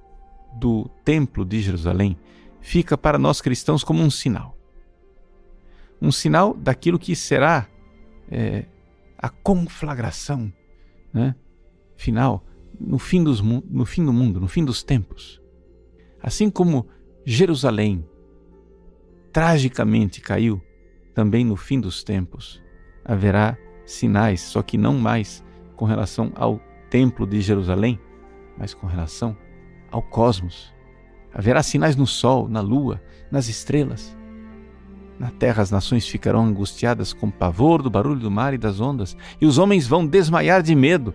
do 0.55 0.89
Templo 1.03 1.45
de 1.45 1.61
Jerusalém 1.61 2.17
fica 2.63 2.97
para 2.97 3.19
nós 3.19 3.41
cristãos 3.41 3.83
como 3.83 4.01
um 4.01 4.09
sinal. 4.09 4.57
Um 6.01 6.11
sinal 6.11 6.53
daquilo 6.53 6.97
que 6.97 7.15
será 7.15 7.67
é, 8.31 8.65
a 9.17 9.29
conflagração 9.29 10.51
né, 11.13 11.35
final 11.95 12.43
no 12.79 12.97
fim, 12.97 13.23
dos, 13.23 13.41
no 13.41 13.85
fim 13.85 14.03
do 14.03 14.13
mundo, 14.13 14.39
no 14.39 14.47
fim 14.47 14.63
dos 14.63 14.81
tempos. 14.81 15.41
Assim 16.21 16.49
como 16.49 16.87
Jerusalém 17.25 18.07
tragicamente 19.31 20.21
caiu, 20.21 20.61
também 21.13 21.43
no 21.45 21.55
fim 21.55 21.79
dos 21.79 22.03
tempos 22.03 22.61
haverá 23.03 23.57
sinais, 23.85 24.39
só 24.41 24.63
que 24.63 24.77
não 24.77 24.97
mais 24.97 25.43
com 25.75 25.85
relação 25.85 26.31
ao 26.35 26.61
Templo 26.89 27.27
de 27.27 27.41
Jerusalém, 27.41 27.99
mas 28.57 28.73
com 28.73 28.87
relação 28.87 29.35
ao 29.91 30.01
cosmos. 30.01 30.72
Haverá 31.33 31.63
sinais 31.63 31.95
no 31.95 32.05
sol, 32.05 32.47
na 32.47 32.61
lua, 32.61 33.01
nas 33.31 33.47
estrelas. 33.47 34.15
Na 35.17 35.31
terra 35.31 35.61
as 35.61 35.71
nações 35.71 36.07
ficarão 36.07 36.43
angustiadas 36.43 37.13
com 37.13 37.29
pavor 37.29 37.81
do 37.81 37.89
barulho 37.89 38.19
do 38.19 38.31
mar 38.31 38.53
e 38.53 38.57
das 38.57 38.79
ondas, 38.79 39.15
e 39.39 39.45
os 39.45 39.57
homens 39.57 39.87
vão 39.87 40.05
desmaiar 40.05 40.61
de 40.61 40.75
medo, 40.75 41.13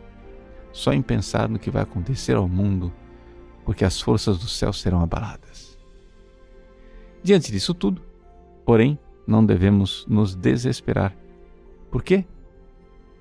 só 0.72 0.92
em 0.92 1.02
pensar 1.02 1.48
no 1.48 1.58
que 1.58 1.70
vai 1.70 1.82
acontecer 1.82 2.36
ao 2.36 2.48
mundo, 2.48 2.92
porque 3.64 3.84
as 3.84 4.00
forças 4.00 4.38
do 4.38 4.48
céu 4.48 4.72
serão 4.72 5.02
abaladas. 5.02 5.78
Diante 7.22 7.50
disso 7.52 7.74
tudo, 7.74 8.02
porém, 8.64 8.98
não 9.26 9.44
devemos 9.44 10.06
nos 10.08 10.34
desesperar. 10.34 11.14
Por 11.90 12.02
quê? 12.02 12.24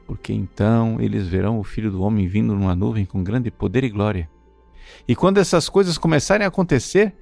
porque 0.08 0.32
então 0.32 1.00
eles 1.02 1.28
verão 1.28 1.60
o 1.60 1.64
Filho 1.64 1.92
do 1.92 2.02
Homem 2.02 2.28
vindo 2.28 2.56
numa 2.56 2.74
nuvem 2.74 3.06
com 3.06 3.22
grande 3.22 3.52
poder 3.52 3.84
e 3.84 3.90
glória. 3.90 4.30
E 5.08 5.16
quando 5.16 5.38
essas 5.38 5.70
coisas 5.70 5.98
começarem 5.98 6.46
a 6.46 6.48
acontecer, 6.48 7.16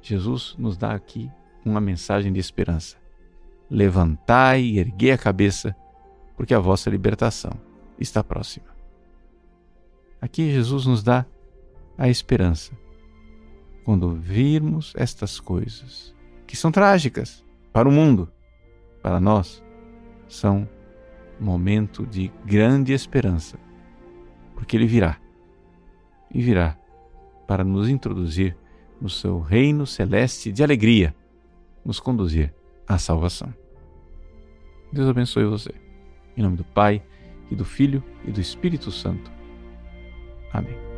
Jesus 0.00 0.54
nos 0.58 0.76
dá 0.76 0.92
aqui 0.92 1.30
uma 1.64 1.80
mensagem 1.80 2.32
de 2.32 2.40
esperança. 2.40 2.96
Levantai 3.70 4.62
e 4.62 4.78
erguei 4.78 5.12
a 5.12 5.18
cabeça, 5.18 5.74
porque 6.36 6.54
a 6.54 6.58
vossa 6.58 6.90
libertação 6.90 7.52
está 7.98 8.22
próxima. 8.22 8.66
Aqui 10.20 10.52
Jesus 10.52 10.86
nos 10.86 11.02
dá 11.02 11.24
a 11.96 12.08
esperança. 12.08 12.72
Quando 13.84 14.14
virmos 14.14 14.92
estas 14.96 15.40
coisas, 15.40 16.14
que 16.46 16.56
são 16.56 16.70
trágicas 16.70 17.44
para 17.72 17.88
o 17.88 17.92
mundo, 17.92 18.30
para 19.02 19.18
nós, 19.18 19.62
são 20.28 20.68
momento 21.40 22.06
de 22.06 22.30
grande 22.44 22.92
esperança, 22.92 23.58
porque 24.54 24.76
Ele 24.76 24.86
virá 24.86 25.18
e 26.32 26.40
virá 26.40 26.76
para 27.52 27.64
nos 27.64 27.86
introduzir 27.86 28.56
no 28.98 29.10
seu 29.10 29.38
reino 29.38 29.86
celeste 29.86 30.50
de 30.50 30.62
alegria, 30.62 31.14
nos 31.84 32.00
conduzir 32.00 32.50
à 32.88 32.96
salvação. 32.96 33.52
Deus 34.90 35.06
abençoe 35.06 35.44
você. 35.44 35.74
Em 36.34 36.40
nome 36.42 36.56
do 36.56 36.64
Pai, 36.64 37.02
e 37.50 37.54
do 37.54 37.66
Filho 37.66 38.02
e 38.24 38.30
do 38.30 38.40
Espírito 38.40 38.90
Santo. 38.90 39.30
Amém. 40.50 40.91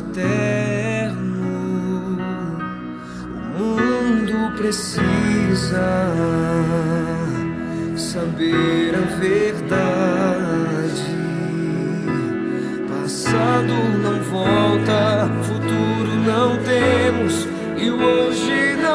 eterno. 0.00 1.18
O 3.56 3.62
mundo 3.80 4.56
precisa 4.56 5.88
saber 7.96 8.94
a 8.94 9.04
verdade. 9.18 10.40
Passado 12.88 13.74
não 14.02 14.22
volta, 14.22 15.30
futuro 15.42 16.12
não 16.26 16.56
temos 16.64 17.46
e 17.76 17.90
o 17.90 17.96
hoje 17.96 18.76
não. 18.82 18.89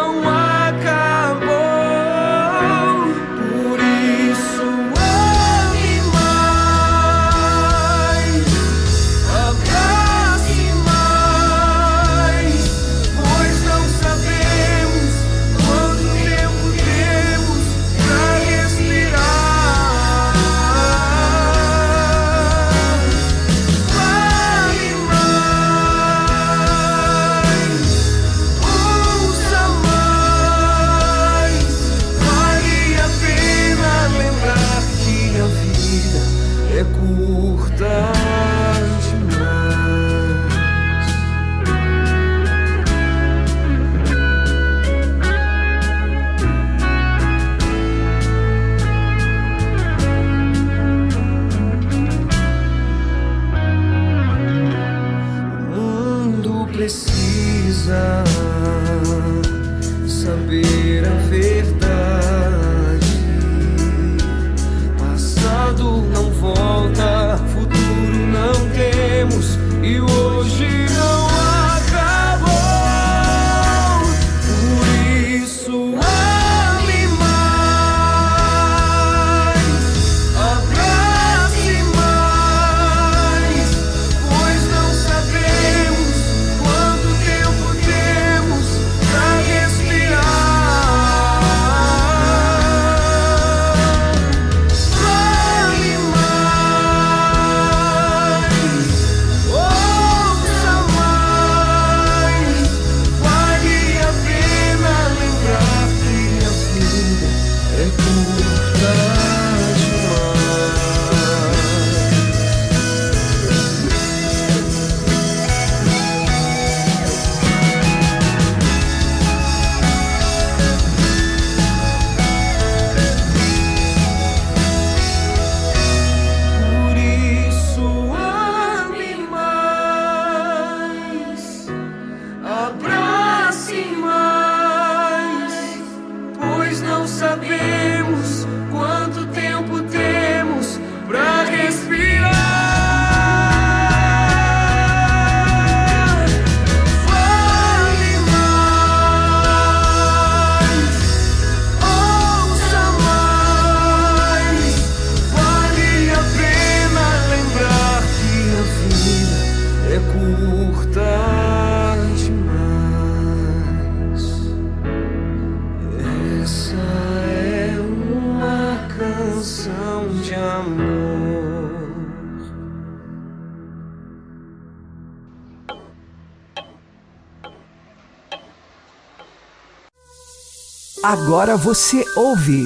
Agora 181.07 181.55
você 181.55 182.03
ouve 182.15 182.65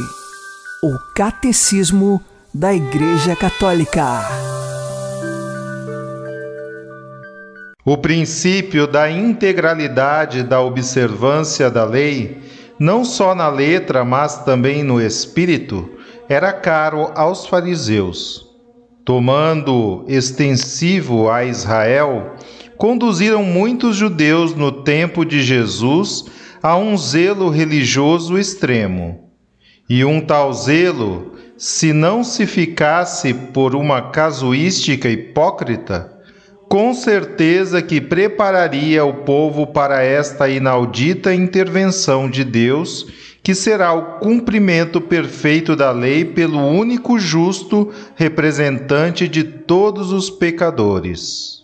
o 0.82 0.98
Catecismo 1.14 2.24
da 2.54 2.74
Igreja 2.74 3.36
Católica. 3.36 4.22
O 7.86 7.98
princípio 7.98 8.88
da 8.88 9.12
integralidade 9.12 10.42
da 10.42 10.62
observância 10.62 11.70
da 11.70 11.84
lei, 11.84 12.42
não 12.80 13.04
só 13.04 13.36
na 13.36 13.50
letra, 13.50 14.06
mas 14.06 14.38
também 14.46 14.84
no 14.86 15.02
espírito, 15.02 15.90
era 16.30 16.54
caro 16.54 17.12
aos 17.16 17.46
fariseus. 17.46 18.48
Tomando 19.04 20.06
extensivo 20.08 21.30
a 21.30 21.44
Israel, 21.44 22.38
conduziram 22.78 23.44
muitos 23.44 23.98
judeus 23.98 24.56
no 24.56 24.72
tempo 24.72 25.26
de 25.26 25.42
Jesus 25.42 26.39
a 26.62 26.78
um 26.78 26.98
zelo 26.98 27.50
religioso 27.50 28.38
extremo. 28.38 29.30
E 29.90 30.06
um 30.06 30.22
tal 30.22 30.54
zelo, 30.54 31.34
se 31.58 31.92
não 31.94 32.24
se 32.24 32.46
ficasse 32.46 33.34
por 33.34 33.76
uma 33.76 34.12
casuística 34.12 35.10
hipócrita, 35.10 36.20
com 36.70 36.94
certeza 36.94 37.82
que 37.82 38.00
prepararia 38.00 39.04
o 39.04 39.26
povo 39.26 39.66
para 39.66 40.04
esta 40.04 40.48
inaudita 40.48 41.34
intervenção 41.34 42.30
de 42.30 42.44
Deus, 42.44 43.08
que 43.42 43.56
será 43.56 43.94
o 43.94 44.20
cumprimento 44.20 45.02
perfeito 45.02 45.76
da 45.76 45.92
lei 45.92 46.24
pelo 46.24 46.60
único 46.60 47.18
justo 47.18 47.92
representante 48.16 49.28
de 49.28 49.44
todos 49.44 50.12
os 50.12 50.30
pecadores. 50.30 51.59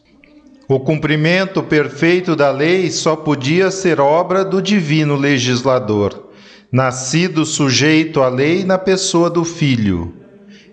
O 0.67 0.79
cumprimento 0.79 1.61
perfeito 1.61 2.35
da 2.35 2.49
lei 2.49 2.89
só 2.89 3.15
podia 3.15 3.69
ser 3.69 3.99
obra 3.99 4.43
do 4.43 4.59
divino 4.59 5.15
legislador, 5.15 6.29
nascido 6.71 7.45
sujeito 7.45 8.19
à 8.19 8.29
lei 8.29 8.63
na 8.65 8.79
pessoa 8.79 9.29
do 9.29 9.45
Filho. 9.45 10.11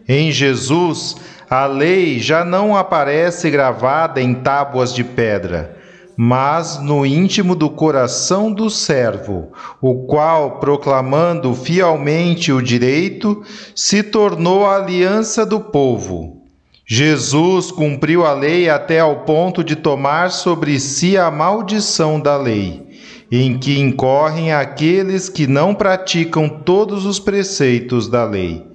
Em 0.09 0.33
Jesus, 0.33 1.17
a 1.49 1.67
lei 1.67 2.19
já 2.19 2.43
não 2.43 2.75
aparece 2.75 3.51
gravada 3.51 4.19
em 4.19 4.33
tábuas 4.33 4.95
de 4.95 5.05
pedra, 5.05 5.77
mas 6.17 6.81
no 6.81 7.05
íntimo 7.05 7.55
do 7.55 7.69
coração 7.69 8.51
do 8.51 8.71
servo, 8.71 9.53
o 9.79 10.07
qual, 10.07 10.59
proclamando 10.59 11.55
fielmente 11.55 12.51
o 12.51 12.63
direito, 12.63 13.45
se 13.75 14.03
tornou 14.03 14.65
a 14.65 14.77
aliança 14.77 15.45
do 15.45 15.61
povo 15.61 16.42
Jesus 16.85 17.71
cumpriu 17.71 18.27
a 18.27 18.35
lei 18.35 18.69
até 18.69 18.99
ao 18.99 19.21
ponto 19.21 19.63
de 19.63 19.77
tomar 19.77 20.31
sobre 20.31 20.81
si 20.81 21.17
a 21.17 21.31
maldição 21.31 22.21
da 22.21 22.37
lei, 22.37 22.83
em 23.31 23.57
que 23.57 23.79
incorrem 23.79 24.53
aqueles 24.53 25.29
que 25.29 25.47
não 25.47 25.75
praticam 25.75 26.49
todos 26.49 27.07
os 27.07 27.21
preceitos 27.21 28.09
da 28.09 28.25
lei. 28.25 28.67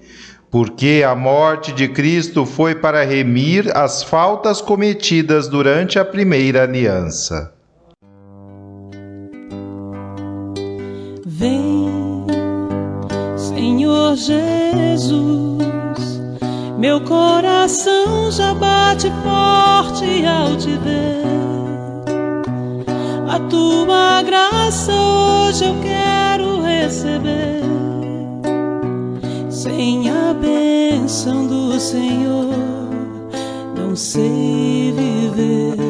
Porque 0.50 1.04
a 1.06 1.14
morte 1.14 1.74
de 1.74 1.90
Cristo 1.90 2.46
foi 2.46 2.74
para 2.74 3.04
remir 3.04 3.76
as 3.76 4.02
faltas 4.02 4.62
cometidas 4.62 5.50
durante 5.50 6.00
a 6.00 6.06
primeira 6.06 6.64
aliança. 6.64 7.54
Vem, 11.26 12.26
Senhor 13.36 14.16
Jesus 14.16 16.07
meu 16.78 17.02
coração 17.02 18.32
já 18.32 18.54
bate 18.54 19.12
forte 19.24 20.26
ao 20.26 20.56
te 20.56 20.78
ver. 20.78 21.26
A 23.28 23.40
tua 23.50 24.22
graça 24.22 24.94
hoje 24.94 25.66
eu 25.66 25.76
quero 25.82 26.62
receber. 26.62 27.64
Sem 29.50 30.10
a 30.10 30.34
bênção 30.34 31.48
do 31.48 31.80
Senhor, 31.80 32.54
não 33.76 33.96
sei 33.96 34.94
viver. 34.96 35.87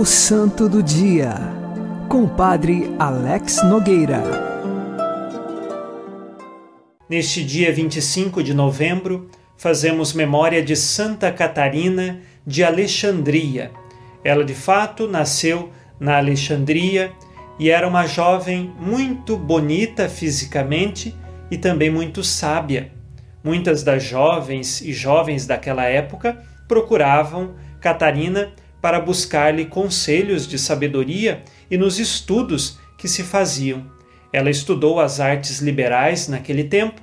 O 0.00 0.06
Santo 0.06 0.66
do 0.66 0.82
Dia, 0.82 1.34
com 2.08 2.24
o 2.24 2.28
Padre 2.30 2.90
Alex 2.98 3.62
Nogueira. 3.62 4.22
Neste 7.06 7.44
dia 7.44 7.70
25 7.70 8.42
de 8.42 8.54
novembro, 8.54 9.28
fazemos 9.58 10.14
memória 10.14 10.62
de 10.62 10.74
Santa 10.74 11.30
Catarina 11.30 12.18
de 12.46 12.64
Alexandria. 12.64 13.72
Ela, 14.24 14.42
de 14.42 14.54
fato, 14.54 15.06
nasceu 15.06 15.70
na 16.00 16.16
Alexandria 16.16 17.12
e 17.58 17.68
era 17.68 17.86
uma 17.86 18.06
jovem 18.06 18.72
muito 18.80 19.36
bonita 19.36 20.08
fisicamente 20.08 21.14
e 21.50 21.58
também 21.58 21.90
muito 21.90 22.24
sábia. 22.24 22.90
Muitas 23.44 23.82
das 23.82 24.02
jovens 24.02 24.80
e 24.80 24.94
jovens 24.94 25.46
daquela 25.46 25.84
época 25.84 26.42
procuravam 26.66 27.50
Catarina 27.82 28.50
para 28.80 29.00
buscar-lhe 29.00 29.66
conselhos 29.66 30.46
de 30.46 30.58
sabedoria 30.58 31.42
e 31.70 31.76
nos 31.76 31.98
estudos 31.98 32.78
que 32.96 33.08
se 33.08 33.22
faziam. 33.22 33.84
Ela 34.32 34.50
estudou 34.50 35.00
as 35.00 35.20
artes 35.20 35.60
liberais 35.60 36.28
naquele 36.28 36.64
tempo 36.64 37.02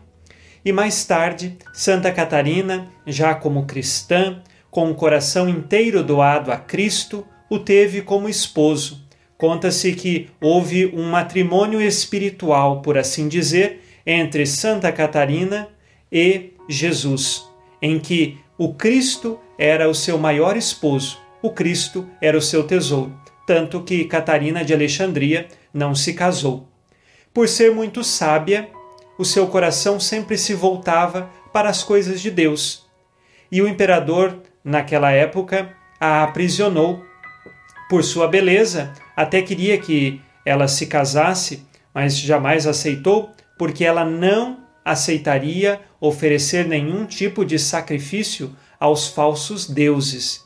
e 0.63 0.71
mais 0.71 1.05
tarde, 1.05 1.57
Santa 1.71 2.11
Catarina, 2.11 2.89
já 3.05 3.33
como 3.33 3.65
cristã, 3.65 4.41
com 4.69 4.91
o 4.91 4.95
coração 4.95 5.47
inteiro 5.47 6.03
doado 6.03 6.51
a 6.51 6.57
Cristo, 6.57 7.25
o 7.49 7.57
teve 7.57 8.01
como 8.01 8.27
esposo. 8.27 9.05
Conta-se 9.37 9.93
que 9.93 10.29
houve 10.41 10.87
um 10.87 11.09
matrimônio 11.09 11.81
espiritual, 11.81 12.81
por 12.81 12.97
assim 12.97 13.27
dizer, 13.27 13.81
entre 14.05 14.45
Santa 14.45 14.91
Catarina 14.91 15.69
e 16.11 16.53
Jesus, 16.67 17.47
em 17.81 17.99
que 17.99 18.37
o 18.57 18.73
Cristo 18.73 19.39
era 19.57 19.87
o 19.87 19.95
seu 19.95 20.17
maior 20.17 20.57
esposo 20.57 21.26
o 21.41 21.52
Cristo 21.52 22.08
era 22.21 22.38
o 22.38 22.41
seu 22.41 22.63
tesouro, 22.63 23.15
tanto 23.45 23.84
que 23.84 24.06
Catarina 24.06 24.63
de 24.63 24.73
Alexandria 24.73 25.47
não 25.73 25.93
se 25.93 26.13
casou. 26.13 26.67
Por 27.34 27.47
ser 27.47 27.73
muito 27.73 28.04
sábia, 28.04 28.69
o 29.17 29.26
seu 29.26 29.47
coração 29.47 30.00
sempre 30.00 30.38
se 30.38 30.54
voltava 30.54 31.30
para 31.54 31.69
as 31.69 31.84
coisas 31.84 32.21
de 32.21 32.32
Deus. 32.32 32.86
E 33.52 33.62
o 33.62 33.67
imperador 33.67 34.41
naquela 34.67 35.12
época, 35.12 35.73
a 35.97 36.23
aprisionou. 36.23 37.02
Por 37.89 38.04
sua 38.04 38.28
beleza, 38.28 38.93
até 39.15 39.41
queria 39.41 39.78
que 39.78 40.21
ela 40.45 40.67
se 40.67 40.88
casasse, 40.88 41.65
mas 41.93 42.17
jamais 42.19 42.67
aceitou, 42.67 43.30
porque 43.58 43.86
ela 43.86 44.04
não 44.04 44.60
aceitaria 44.84 45.80
oferecer 46.02 46.67
nenhum 46.67 47.06
tipo 47.06 47.45
de 47.45 47.58
sacrifício 47.58 48.54
aos 48.78 49.08
falsos 49.08 49.69
deuses. 49.69 50.45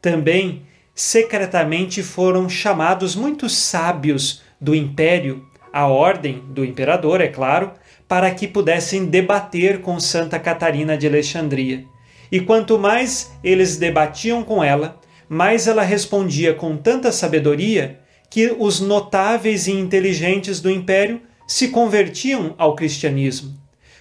Também, 0.00 0.62
secretamente, 0.94 2.02
foram 2.02 2.48
chamados 2.48 3.14
muitos 3.14 3.56
sábios 3.56 4.42
do 4.60 4.74
império, 4.74 5.46
a 5.72 5.86
ordem 5.86 6.42
do 6.48 6.64
imperador, 6.64 7.20
é 7.20 7.28
claro, 7.28 7.72
para 8.06 8.30
que 8.30 8.48
pudessem 8.48 9.04
debater 9.04 9.80
com 9.80 10.00
Santa 10.00 10.38
Catarina 10.38 10.96
de 10.96 11.06
Alexandria. 11.06 11.84
E 12.30 12.40
quanto 12.40 12.78
mais 12.78 13.32
eles 13.42 13.76
debatiam 13.76 14.42
com 14.42 14.62
ela, 14.62 14.98
mais 15.28 15.66
ela 15.66 15.82
respondia 15.82 16.54
com 16.54 16.76
tanta 16.76 17.12
sabedoria 17.12 18.00
que 18.30 18.54
os 18.58 18.80
notáveis 18.80 19.66
e 19.66 19.72
inteligentes 19.72 20.60
do 20.60 20.70
império 20.70 21.20
se 21.46 21.68
convertiam 21.68 22.54
ao 22.58 22.74
cristianismo. 22.74 23.56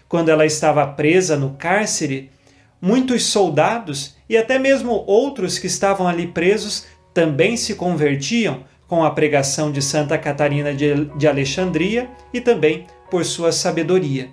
Quando 0.07 0.29
ela 0.29 0.45
estava 0.45 0.85
presa 0.87 1.35
no 1.35 1.51
cárcere, 1.51 2.29
muitos 2.81 3.25
soldados 3.25 4.15
e 4.29 4.37
até 4.37 4.59
mesmo 4.59 5.03
outros 5.07 5.57
que 5.57 5.67
estavam 5.67 6.07
ali 6.07 6.27
presos 6.27 6.85
também 7.13 7.57
se 7.57 7.75
convertiam 7.75 8.63
com 8.87 9.03
a 9.03 9.11
pregação 9.11 9.71
de 9.71 9.81
Santa 9.81 10.17
Catarina 10.17 10.73
de 10.73 11.27
Alexandria 11.27 12.09
e 12.33 12.39
também 12.39 12.85
por 13.09 13.25
sua 13.25 13.51
sabedoria. 13.51 14.29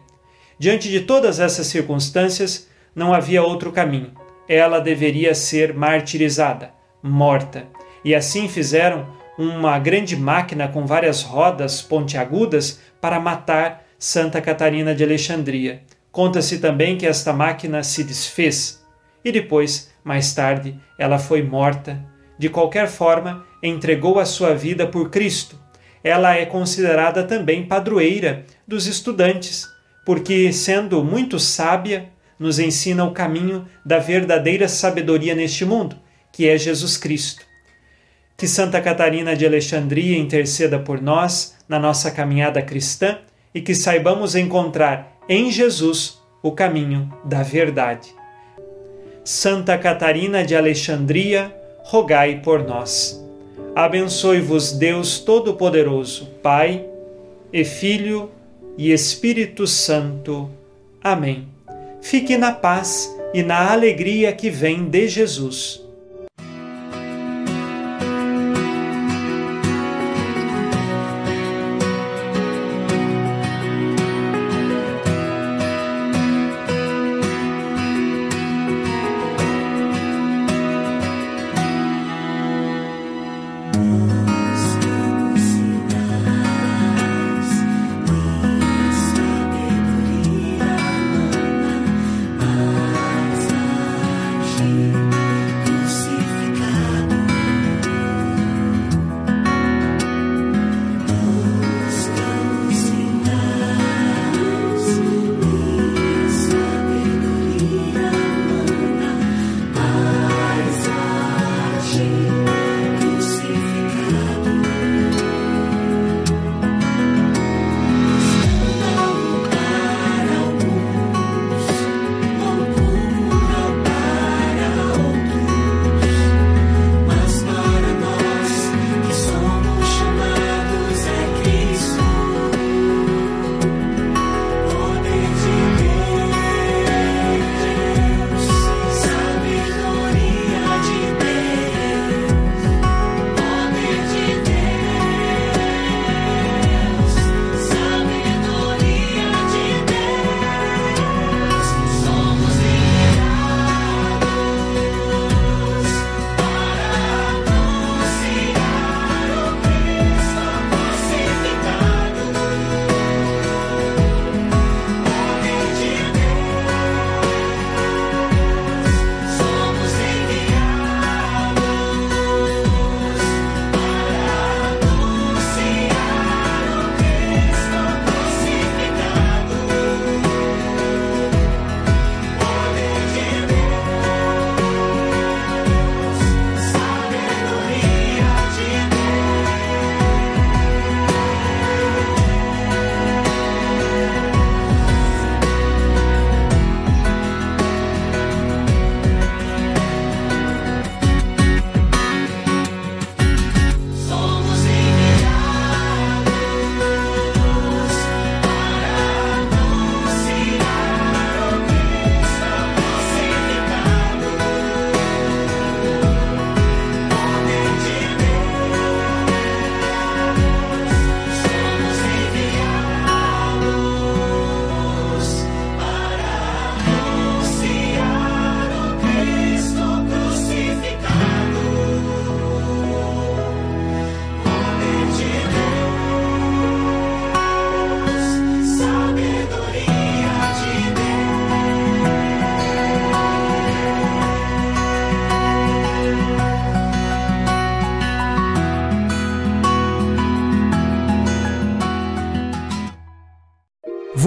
Diante 0.58 0.88
de 0.88 1.00
todas 1.00 1.40
essas 1.40 1.66
circunstâncias, 1.66 2.68
não 2.94 3.12
havia 3.12 3.42
outro 3.42 3.72
caminho. 3.72 4.12
Ela 4.48 4.80
deveria 4.80 5.34
ser 5.34 5.74
martirizada, 5.74 6.72
morta. 7.02 7.66
E 8.04 8.14
assim 8.14 8.48
fizeram 8.48 9.08
uma 9.36 9.78
grande 9.78 10.16
máquina 10.16 10.68
com 10.68 10.86
várias 10.86 11.22
rodas 11.22 11.82
pontiagudas 11.82 12.80
para 13.00 13.18
matar 13.18 13.84
Santa 13.98 14.40
Catarina 14.40 14.94
de 14.94 15.02
Alexandria. 15.02 15.82
Conta-se 16.14 16.60
também 16.60 16.96
que 16.96 17.08
esta 17.08 17.32
máquina 17.32 17.82
se 17.82 18.04
desfez 18.04 18.80
e 19.24 19.32
depois, 19.32 19.90
mais 20.04 20.32
tarde, 20.32 20.78
ela 20.96 21.18
foi 21.18 21.42
morta. 21.42 22.00
De 22.38 22.48
qualquer 22.48 22.86
forma, 22.86 23.44
entregou 23.60 24.20
a 24.20 24.24
sua 24.24 24.54
vida 24.54 24.86
por 24.86 25.10
Cristo. 25.10 25.58
Ela 26.04 26.36
é 26.36 26.46
considerada 26.46 27.24
também 27.24 27.66
padroeira 27.66 28.46
dos 28.64 28.86
estudantes, 28.86 29.66
porque, 30.06 30.52
sendo 30.52 31.02
muito 31.02 31.36
sábia, 31.40 32.10
nos 32.38 32.60
ensina 32.60 33.04
o 33.04 33.10
caminho 33.10 33.66
da 33.84 33.98
verdadeira 33.98 34.68
sabedoria 34.68 35.34
neste 35.34 35.64
mundo, 35.64 35.96
que 36.30 36.48
é 36.48 36.56
Jesus 36.56 36.96
Cristo. 36.96 37.42
Que 38.36 38.46
Santa 38.46 38.80
Catarina 38.80 39.34
de 39.34 39.44
Alexandria 39.44 40.16
interceda 40.16 40.78
por 40.78 41.02
nós 41.02 41.56
na 41.68 41.80
nossa 41.80 42.08
caminhada 42.12 42.62
cristã 42.62 43.18
e 43.52 43.60
que 43.60 43.74
saibamos 43.74 44.36
encontrar 44.36 45.13
em 45.28 45.50
Jesus 45.50 46.22
o 46.42 46.52
caminho 46.52 47.12
da 47.24 47.42
verdade. 47.42 48.14
Santa 49.24 49.78
Catarina 49.78 50.44
de 50.44 50.54
Alexandria, 50.54 51.54
rogai 51.82 52.40
por 52.42 52.62
nós. 52.62 53.22
Abençoe-vos 53.74 54.72
Deus 54.72 55.18
Todo-Poderoso, 55.18 56.26
Pai 56.42 56.84
e 57.52 57.64
Filho 57.64 58.30
e 58.76 58.92
Espírito 58.92 59.66
Santo. 59.66 60.50
Amém. 61.02 61.48
Fique 62.02 62.36
na 62.36 62.52
paz 62.52 63.14
e 63.32 63.42
na 63.42 63.72
alegria 63.72 64.32
que 64.32 64.50
vem 64.50 64.84
de 64.84 65.08
Jesus. 65.08 65.83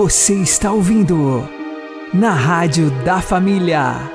Você 0.09 0.35
está 0.35 0.71
ouvindo 0.71 1.45
na 2.13 2.31
Rádio 2.31 2.89
da 3.03 3.19
Família. 3.19 4.09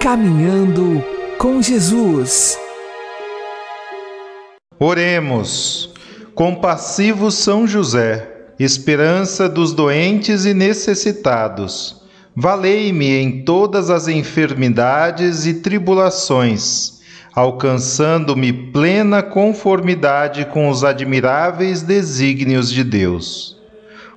Caminhando 0.00 1.04
com 1.36 1.60
Jesus. 1.60 2.56
Oremos. 4.78 5.92
Compassivo 6.32 7.28
São 7.32 7.66
José, 7.66 8.52
esperança 8.56 9.48
dos 9.48 9.72
doentes 9.72 10.44
e 10.44 10.54
necessitados, 10.54 12.00
valei-me 12.36 13.10
em 13.16 13.42
todas 13.42 13.90
as 13.90 14.06
enfermidades 14.06 15.44
e 15.44 15.54
tribulações, 15.54 17.00
alcançando-me 17.34 18.52
plena 18.52 19.24
conformidade 19.24 20.44
com 20.44 20.68
os 20.68 20.84
admiráveis 20.84 21.82
desígnios 21.82 22.70
de 22.70 22.84
Deus. 22.84 23.57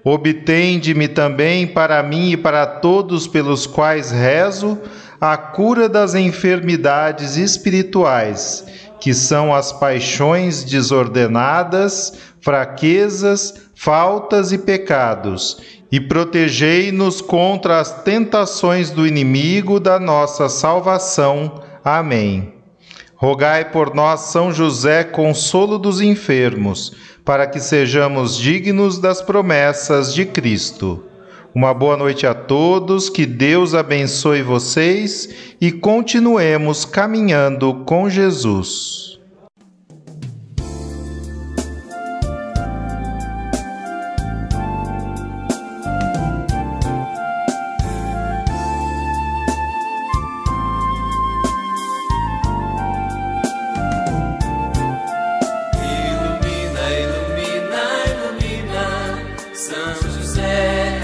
Obtende-me 0.04 1.08
também 1.08 1.68
para 1.68 2.02
mim 2.02 2.32
e 2.32 2.38
para 2.38 2.66
todos 2.66 3.28
pelos 3.28 3.68
quais 3.68 4.10
rezo 4.10 4.80
a 5.20 5.38
cura 5.38 5.88
das 5.88 6.16
enfermidades 6.16 7.38
espirituais, 7.38 8.66
que 9.00 9.14
são 9.14 9.54
as 9.54 9.72
paixões 9.72 10.64
desordenadas, 10.64 12.14
fraquezas, 12.42 13.54
faltas 13.76 14.52
e 14.52 14.58
pecados, 14.58 15.60
e 15.92 16.00
protegei-nos 16.00 17.22
contra 17.22 17.80
as 17.80 18.04
tentações 18.04 18.90
do 18.90 19.06
inimigo 19.06 19.80
da 19.80 20.00
nossa 20.00 20.50
salvação. 20.50 21.62
Amém. 21.84 22.56
Rogai 23.16 23.66
por 23.66 23.94
nós, 23.94 24.22
São 24.22 24.52
José, 24.52 25.04
consolo 25.04 25.78
dos 25.78 26.02
enfermos 26.02 27.11
para 27.32 27.48
que 27.48 27.62
sejamos 27.62 28.36
dignos 28.36 29.00
das 29.00 29.22
promessas 29.22 30.14
de 30.14 30.26
Cristo. 30.26 31.06
Uma 31.56 31.74
boa 31.74 31.96
noite 31.96 32.28
a 32.28 32.34
todos, 32.34 33.10
que 33.10 33.26
Deus 33.26 33.74
abençoe 33.74 34.42
vocês 34.42 35.30
e 35.62 35.72
continuemos 35.72 36.84
caminhando 36.84 37.86
com 37.86 38.10
Jesus. 38.10 39.11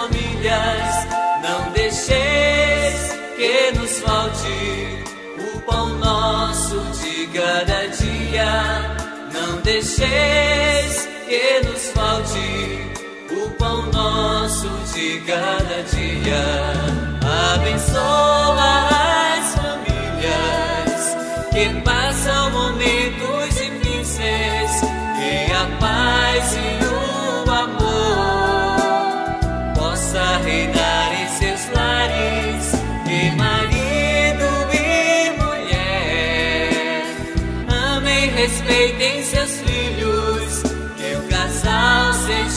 famílias. 0.00 1.06
Não 1.42 1.72
deixeis 1.72 3.12
que 3.36 3.78
nos 3.78 3.98
falte 4.00 5.04
o 5.38 5.60
pão 5.60 5.88
nosso 5.98 6.80
de 7.00 7.26
cada 7.26 7.86
dia. 7.88 8.96
Não 9.32 9.60
deixeis 9.60 11.08
que 11.28 11.60
nos 11.66 11.90
falte 11.90 12.78
o 13.30 13.50
pão 13.50 13.82
nosso 13.92 14.68
de 14.94 15.20
cada 15.20 15.82
dia. 15.82 16.44
Abençoa 17.54 18.99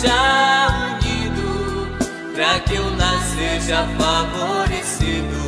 seja 0.04 0.68
unido, 1.00 1.88
para 2.36 2.60
que 2.60 2.78
o 2.78 2.98
lar 2.98 3.22
seja 3.36 3.88
favorecido. 3.98 5.44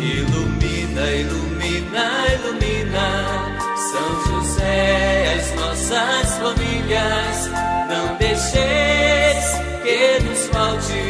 Ilumina 0.00 1.06
ilumina, 1.10 2.06
ilumina, 2.32 3.08
São 3.90 4.40
José, 4.40 5.34
as 5.38 5.54
nossas 5.54 6.38
famílias. 6.38 7.50
Não 7.90 8.16
deixeis 8.16 9.44
que 9.82 10.22
nos 10.24 10.46
falte 10.46 11.02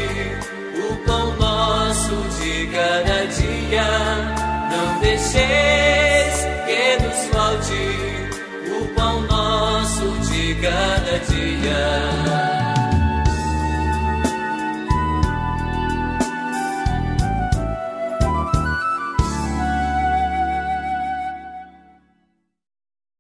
o 0.90 0.96
pão 1.06 1.36
nosso 1.36 2.16
de 2.40 2.66
cada 2.66 3.26
dia. 3.26 3.88
Não 4.70 4.98
deixeis 5.00 6.46
que 6.66 7.02
nos 7.04 7.28
falte 7.32 8.28
o 8.80 8.88
pão 8.94 9.20
nosso 9.22 10.11
de 10.30 10.54
cada 10.56 11.18
dia. 11.18 12.28